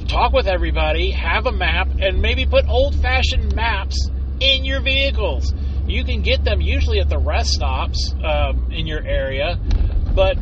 [0.07, 5.53] talk with everybody, have a map, and maybe put old fashioned maps in your vehicles.
[5.85, 9.57] You can get them usually at the rest stops um, in your area,
[10.13, 10.37] but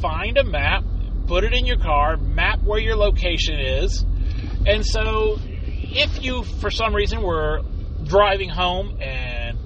[0.00, 0.84] find a map,
[1.26, 4.04] put it in your car, map where your location is.
[4.66, 7.62] And so, if you, for some reason, were
[8.04, 9.58] driving home and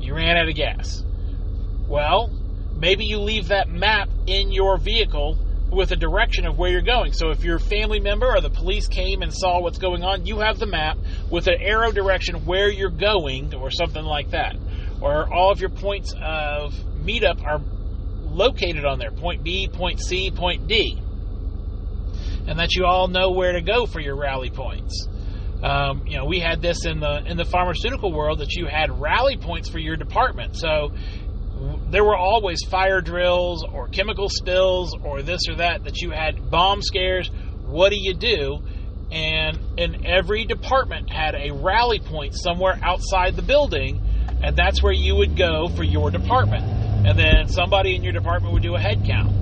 [0.00, 1.04] you ran out of gas.
[1.88, 2.28] Well,
[2.76, 5.38] maybe you leave that map in your vehicle
[5.76, 7.12] with a direction of where you're going.
[7.12, 10.40] So if your family member or the police came and saw what's going on, you
[10.40, 10.96] have the map
[11.30, 14.56] with an arrow direction where you're going or something like that.
[15.00, 16.72] Or all of your points of
[17.04, 17.60] meetup are
[18.22, 21.00] located on there point B, point C, point D.
[22.48, 25.08] And that you all know where to go for your rally points.
[25.62, 28.90] Um, you know, we had this in the in the pharmaceutical world that you had
[29.00, 30.54] rally points for your department.
[30.56, 30.92] So
[31.88, 36.50] there were always fire drills or chemical spills or this or that that you had
[36.50, 37.30] bomb scares.
[37.64, 38.58] What do you do?
[39.10, 44.02] And in every department had a rally point somewhere outside the building,
[44.42, 46.64] and that's where you would go for your department.
[47.06, 49.32] And then somebody in your department would do a head count.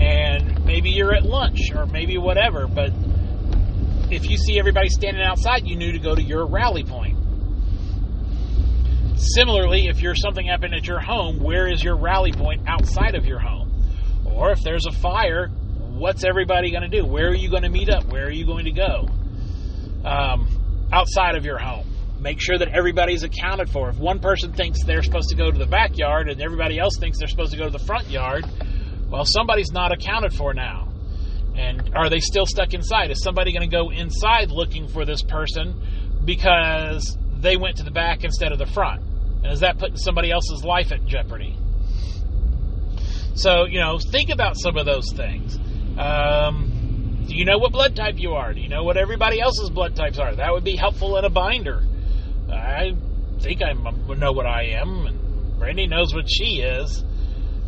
[0.00, 2.92] And maybe you're at lunch or maybe whatever, but
[4.10, 7.17] if you see everybody standing outside, you knew to go to your rally point.
[9.18, 13.26] Similarly, if you're something happened at your home, where is your rally point outside of
[13.26, 13.68] your home?
[14.24, 17.04] Or if there's a fire, what's everybody going to do?
[17.04, 18.04] Where are you going to meet up?
[18.04, 19.08] Where are you going to go?
[20.04, 21.86] Um, outside of your home.
[22.20, 23.88] Make sure that everybody's accounted for.
[23.88, 27.18] If one person thinks they're supposed to go to the backyard and everybody else thinks
[27.18, 28.44] they're supposed to go to the front yard,
[29.08, 30.92] well, somebody's not accounted for now.
[31.56, 33.10] And are they still stuck inside?
[33.10, 37.90] Is somebody going to go inside looking for this person because they went to the
[37.90, 39.07] back instead of the front?
[39.42, 41.56] And is that putting somebody else's life at jeopardy?
[43.34, 45.56] So, you know, think about some of those things.
[45.96, 48.52] Um, do you know what blood type you are?
[48.52, 50.34] Do you know what everybody else's blood types are?
[50.34, 51.82] That would be helpful in a binder.
[52.50, 52.94] I
[53.40, 57.04] think I know what I am, and Brandy knows what she is.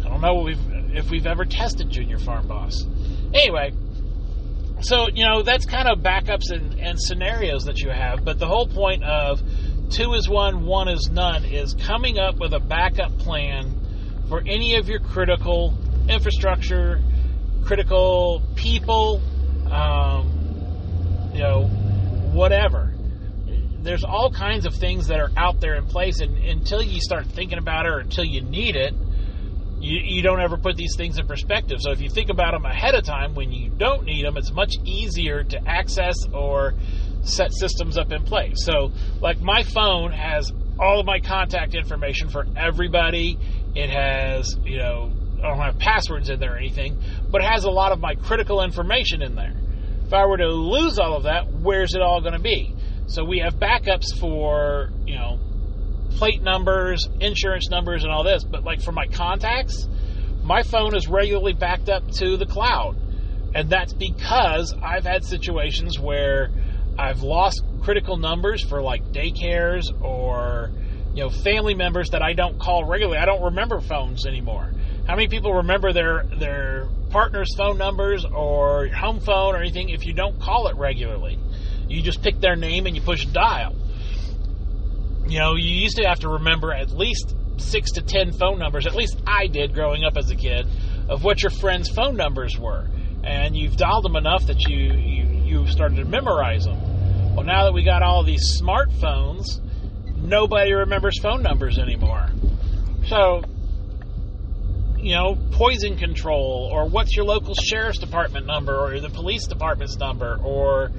[0.05, 2.85] I don't know if we've, if we've ever tested Junior Farm Boss.
[3.35, 3.73] Anyway,
[4.81, 8.47] so you know that's kind of backups and, and scenarios that you have, but the
[8.47, 9.41] whole point of
[9.91, 13.75] two is one, one is none is coming up with a backup plan
[14.29, 15.77] for any of your critical
[16.09, 17.01] infrastructure,
[17.65, 19.21] critical people,
[19.71, 21.65] um, you know,
[22.33, 22.95] whatever.
[23.83, 27.27] There's all kinds of things that are out there in place, and until you start
[27.27, 28.95] thinking about it or until you need it,
[29.81, 31.79] you, you don't ever put these things in perspective.
[31.81, 34.53] So if you think about them ahead of time when you don't need them, it's
[34.53, 36.75] much easier to access or
[37.23, 38.65] set systems up in place.
[38.65, 43.39] So, like my phone has all of my contact information for everybody.
[43.75, 46.99] It has, you know, I don't have passwords in there or anything,
[47.31, 49.55] but it has a lot of my critical information in there.
[50.07, 52.75] If I were to lose all of that, where's it all going to be?
[53.07, 55.39] So we have backups for, you know,
[56.17, 58.45] plate numbers, insurance numbers, and all this.
[58.45, 59.87] But like for my contacts,
[60.43, 62.97] my phone is regularly backed up to the cloud.
[63.55, 66.51] And that's because I've had situations where
[66.99, 70.71] I've lost critical numbers for like daycares or
[71.15, 73.19] you know family members that I don't call regularly.
[73.19, 74.73] I don't remember phones anymore.
[75.07, 80.07] How many people remember their their partner's phone numbers or home phone or anything if
[80.07, 81.39] you don't call it regularly.
[81.89, 83.75] You just pick their name and you push dial.
[85.27, 88.87] You know, you used to have to remember at least six to ten phone numbers,
[88.87, 90.67] at least I did growing up as a kid,
[91.09, 92.87] of what your friends' phone numbers were.
[93.23, 97.35] And you've dialed them enough that you, you, you started to memorize them.
[97.35, 99.45] Well, now that we got all these smartphones,
[100.17, 102.29] nobody remembers phone numbers anymore.
[103.07, 103.43] So,
[104.99, 109.97] you know, poison control, or what's your local sheriff's department number, or the police department's
[109.97, 110.93] number, or,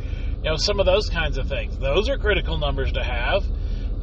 [0.44, 1.78] you know, some of those kinds of things.
[1.78, 3.44] Those are critical numbers to have.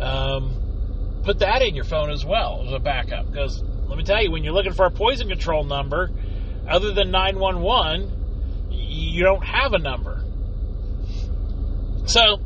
[0.01, 4.23] Um, put that in your phone as well as a backup, because let me tell
[4.23, 6.11] you, when you're looking for a poison control number,
[6.69, 10.25] other than 911, you don't have a number.
[12.09, 12.41] So,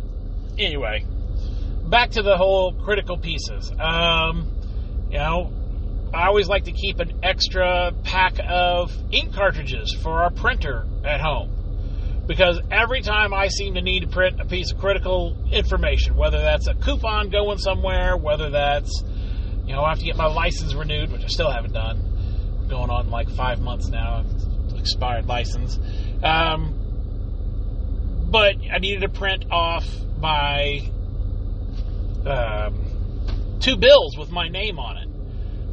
[0.59, 1.07] anyway,
[1.85, 3.71] back to the whole critical pieces.
[3.79, 4.51] Um,
[5.09, 5.53] you know,
[6.13, 11.21] I always like to keep an extra pack of ink cartridges for our printer at
[11.21, 12.25] home.
[12.27, 16.39] Because every time I seem to need to print a piece of critical information, whether
[16.39, 19.05] that's a coupon going somewhere, whether that's,
[19.65, 22.67] you know, I have to get my license renewed, which I still haven't done.
[22.69, 24.25] Going on like five months now,
[24.77, 25.79] expired license.
[26.25, 26.82] Um,
[28.33, 29.87] but I needed to print off
[30.19, 30.81] my
[32.25, 35.09] um, two bills with my name on it.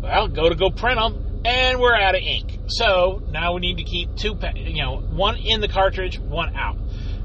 [0.02, 2.60] Well, go to go print them, and we're out of ink.
[2.68, 6.78] So now we need to keep two, you know, one in the cartridge, one out.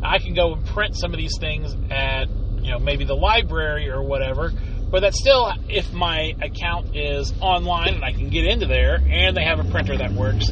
[0.02, 2.28] I can go and print some of these things at,
[2.60, 4.52] you know, maybe the library or whatever.
[4.90, 9.36] But that's still if my account is online and I can get into there and
[9.36, 10.50] they have a printer that works.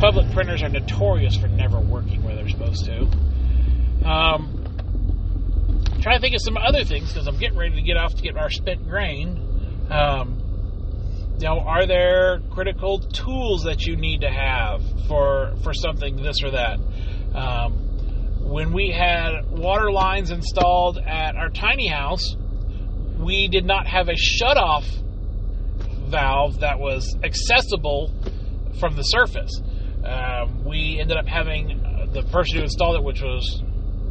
[0.00, 3.08] Public printers are notorious for never working where they're supposed to.
[4.04, 4.62] Um,
[6.02, 8.22] trying to think of some other things because I'm getting ready to get off to
[8.22, 9.38] get our spent grain.
[9.90, 10.38] Um,
[11.44, 16.78] are there critical tools that you need to have for for something this or that?
[17.34, 17.72] Um,
[18.48, 22.36] when we had water lines installed at our tiny house,
[23.18, 24.84] we did not have a shutoff
[26.10, 28.12] valve that was accessible
[28.78, 29.60] from the surface.
[30.04, 33.62] Um, we ended up having uh, the person who installed it, which was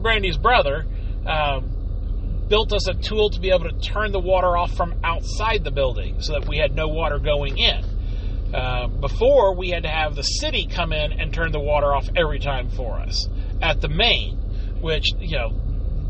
[0.01, 0.85] Brandy's brother,
[1.25, 5.63] um, built us a tool to be able to turn the water off from outside
[5.63, 7.85] the building so that we had no water going in.
[8.53, 12.09] Uh, before, we had to have the city come in and turn the water off
[12.15, 13.29] every time for us
[13.61, 14.37] at the main,
[14.81, 15.53] which, you know,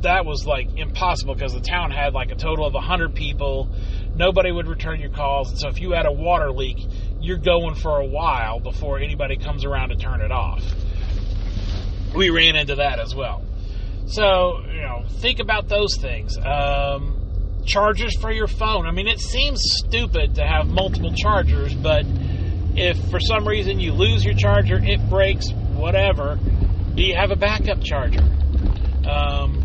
[0.01, 3.69] that was like impossible because the town had like a total of 100 people.
[4.15, 5.51] Nobody would return your calls.
[5.51, 6.77] And so if you had a water leak,
[7.19, 10.63] you're going for a while before anybody comes around to turn it off.
[12.15, 13.43] We ran into that as well.
[14.11, 16.37] So, you know, think about those things.
[16.37, 18.85] Um, chargers for your phone.
[18.85, 22.03] I mean, it seems stupid to have multiple chargers, but
[22.75, 26.37] if for some reason you lose your charger, it breaks, whatever,
[26.95, 28.19] you have a backup charger?
[29.09, 29.61] Um,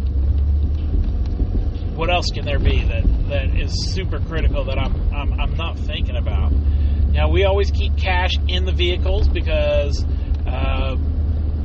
[1.97, 5.77] what else can there be that, that is super critical that I'm, I'm, I'm not
[5.77, 6.53] thinking about?
[6.53, 10.05] Now, we always keep cash in the vehicles because.
[10.47, 10.95] Uh,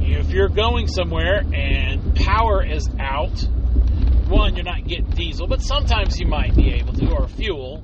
[0.04, 3.38] if you're going somewhere and power is out,
[4.28, 7.84] one, you're not getting diesel, but sometimes you might be able to, or fuel.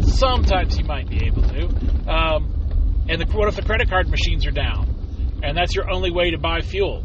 [0.00, 1.66] Sometimes you might be able to.
[2.10, 5.40] Um, and the, what if the credit card machines are down?
[5.42, 7.02] And that's your only way to buy fuel.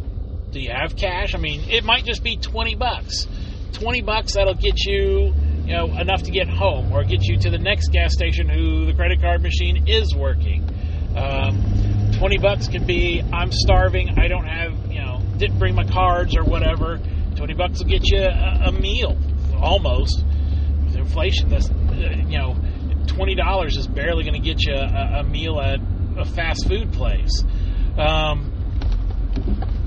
[0.51, 1.35] Do you have cash?
[1.35, 3.27] I mean, it might just be 20 bucks.
[3.73, 5.33] 20 bucks that'll get you,
[5.65, 8.85] you know, enough to get home or get you to the next gas station who
[8.85, 10.63] the credit card machine is working.
[11.15, 11.78] Um,
[12.19, 16.35] 20 bucks could be I'm starving, I don't have, you know, didn't bring my cards
[16.35, 16.99] or whatever.
[17.37, 19.17] 20 bucks will get you a, a meal,
[19.55, 20.25] almost.
[20.83, 21.61] With inflation, uh,
[22.27, 22.55] you know,
[23.05, 25.79] $20 is barely going to get you a, a, meal at
[26.17, 27.41] a fast food place.
[27.97, 28.51] Um,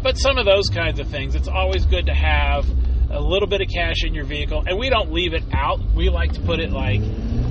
[0.03, 2.65] but some of those kinds of things, it's always good to have
[3.11, 4.65] a little bit of cash in your vehicle.
[4.67, 5.81] And we don't leave it out.
[5.95, 7.03] We like to put it like,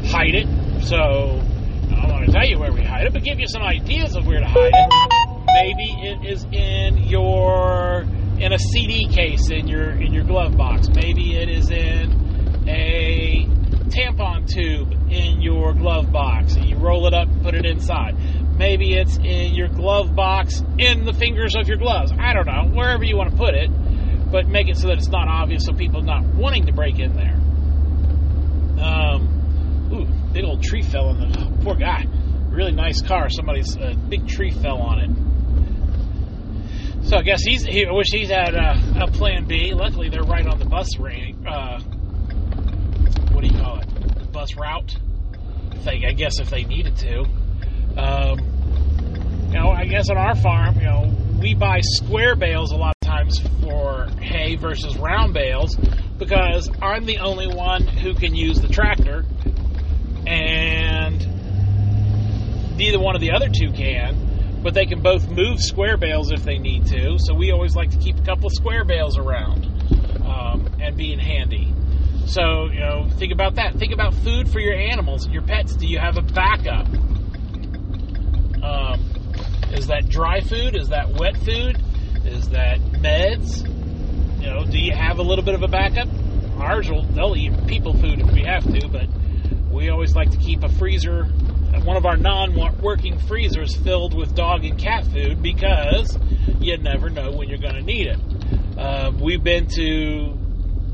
[0.05, 0.47] hide it.
[0.85, 1.39] So
[1.97, 4.15] I don't want to tell you where we hide it, but give you some ideas
[4.15, 5.41] of where to hide it.
[5.53, 8.05] Maybe it is in your
[8.39, 10.87] in a CD case in your in your glove box.
[10.89, 13.45] Maybe it is in a
[13.89, 18.15] tampon tube in your glove box, and you roll it up and put it inside.
[18.57, 22.11] Maybe it's in your glove box in the fingers of your gloves.
[22.11, 23.69] I don't know, wherever you want to put it,
[24.31, 27.13] but make it so that it's not obvious, so people not wanting to break in
[27.15, 27.37] there.
[28.83, 31.27] Um, Ooh, big old tree fell on the
[31.63, 32.05] poor guy.
[32.49, 33.29] Really nice car.
[33.29, 35.09] Somebody's uh, big tree fell on it.
[37.07, 37.63] So I guess he's.
[37.63, 39.73] He, I wish he's had uh, a plan B.
[39.73, 41.45] Luckily, they're right on the bus ring.
[41.47, 41.79] Uh,
[43.31, 43.87] what do you call it?
[44.19, 44.95] The bus route.
[45.83, 47.21] They, I guess if they needed to.
[47.97, 48.39] Um,
[49.47, 52.95] you know, I guess on our farm, you know, we buy square bales a lot
[53.01, 55.75] of times for hay versus round bales
[56.17, 59.25] because I'm the only one who can use the tractor,
[60.27, 60.90] and
[62.75, 64.61] neither one of the other two can.
[64.63, 67.17] But they can both move square bales if they need to.
[67.17, 69.65] So we always like to keep a couple of square bales around
[70.23, 71.73] um, and being handy.
[72.27, 73.75] So, you know, think about that.
[73.75, 75.75] Think about food for your animals your pets.
[75.75, 76.87] Do you have a backup?
[78.63, 79.01] Um,
[79.73, 80.75] is that dry food?
[80.75, 81.81] Is that wet food?
[82.25, 83.67] Is that meds?
[84.41, 86.07] You know, do you have a little bit of a backup?
[86.57, 89.07] Ours will, they'll eat people food if we have to, but
[89.71, 91.27] we always like to keep a freezer,
[91.83, 96.17] one of our non working freezers filled with dog and cat food because
[96.59, 98.19] you never know when you're going to need it.
[98.77, 100.37] Uh, we've been to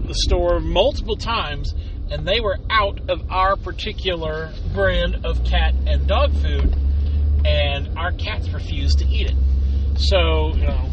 [0.05, 1.73] the store multiple times
[2.09, 6.75] and they were out of our particular brand of cat and dog food
[7.45, 9.35] and our cats refused to eat it.
[9.97, 10.89] So, you know,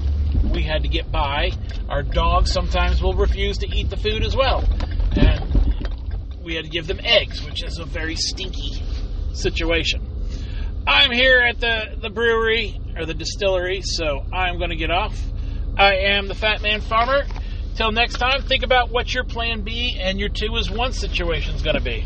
[0.52, 1.52] we had to get by.
[1.88, 4.64] Our dogs sometimes will refuse to eat the food as well.
[5.16, 5.74] And
[6.42, 8.82] we had to give them eggs, which is a very stinky
[9.34, 10.84] situation.
[10.86, 15.18] I'm here at the, the brewery or the distillery, so I'm going to get off.
[15.76, 17.24] I am the Fat Man Farmer.
[17.74, 21.54] Till next time, think about what your plan B and your two is one situation
[21.54, 22.04] is going to be.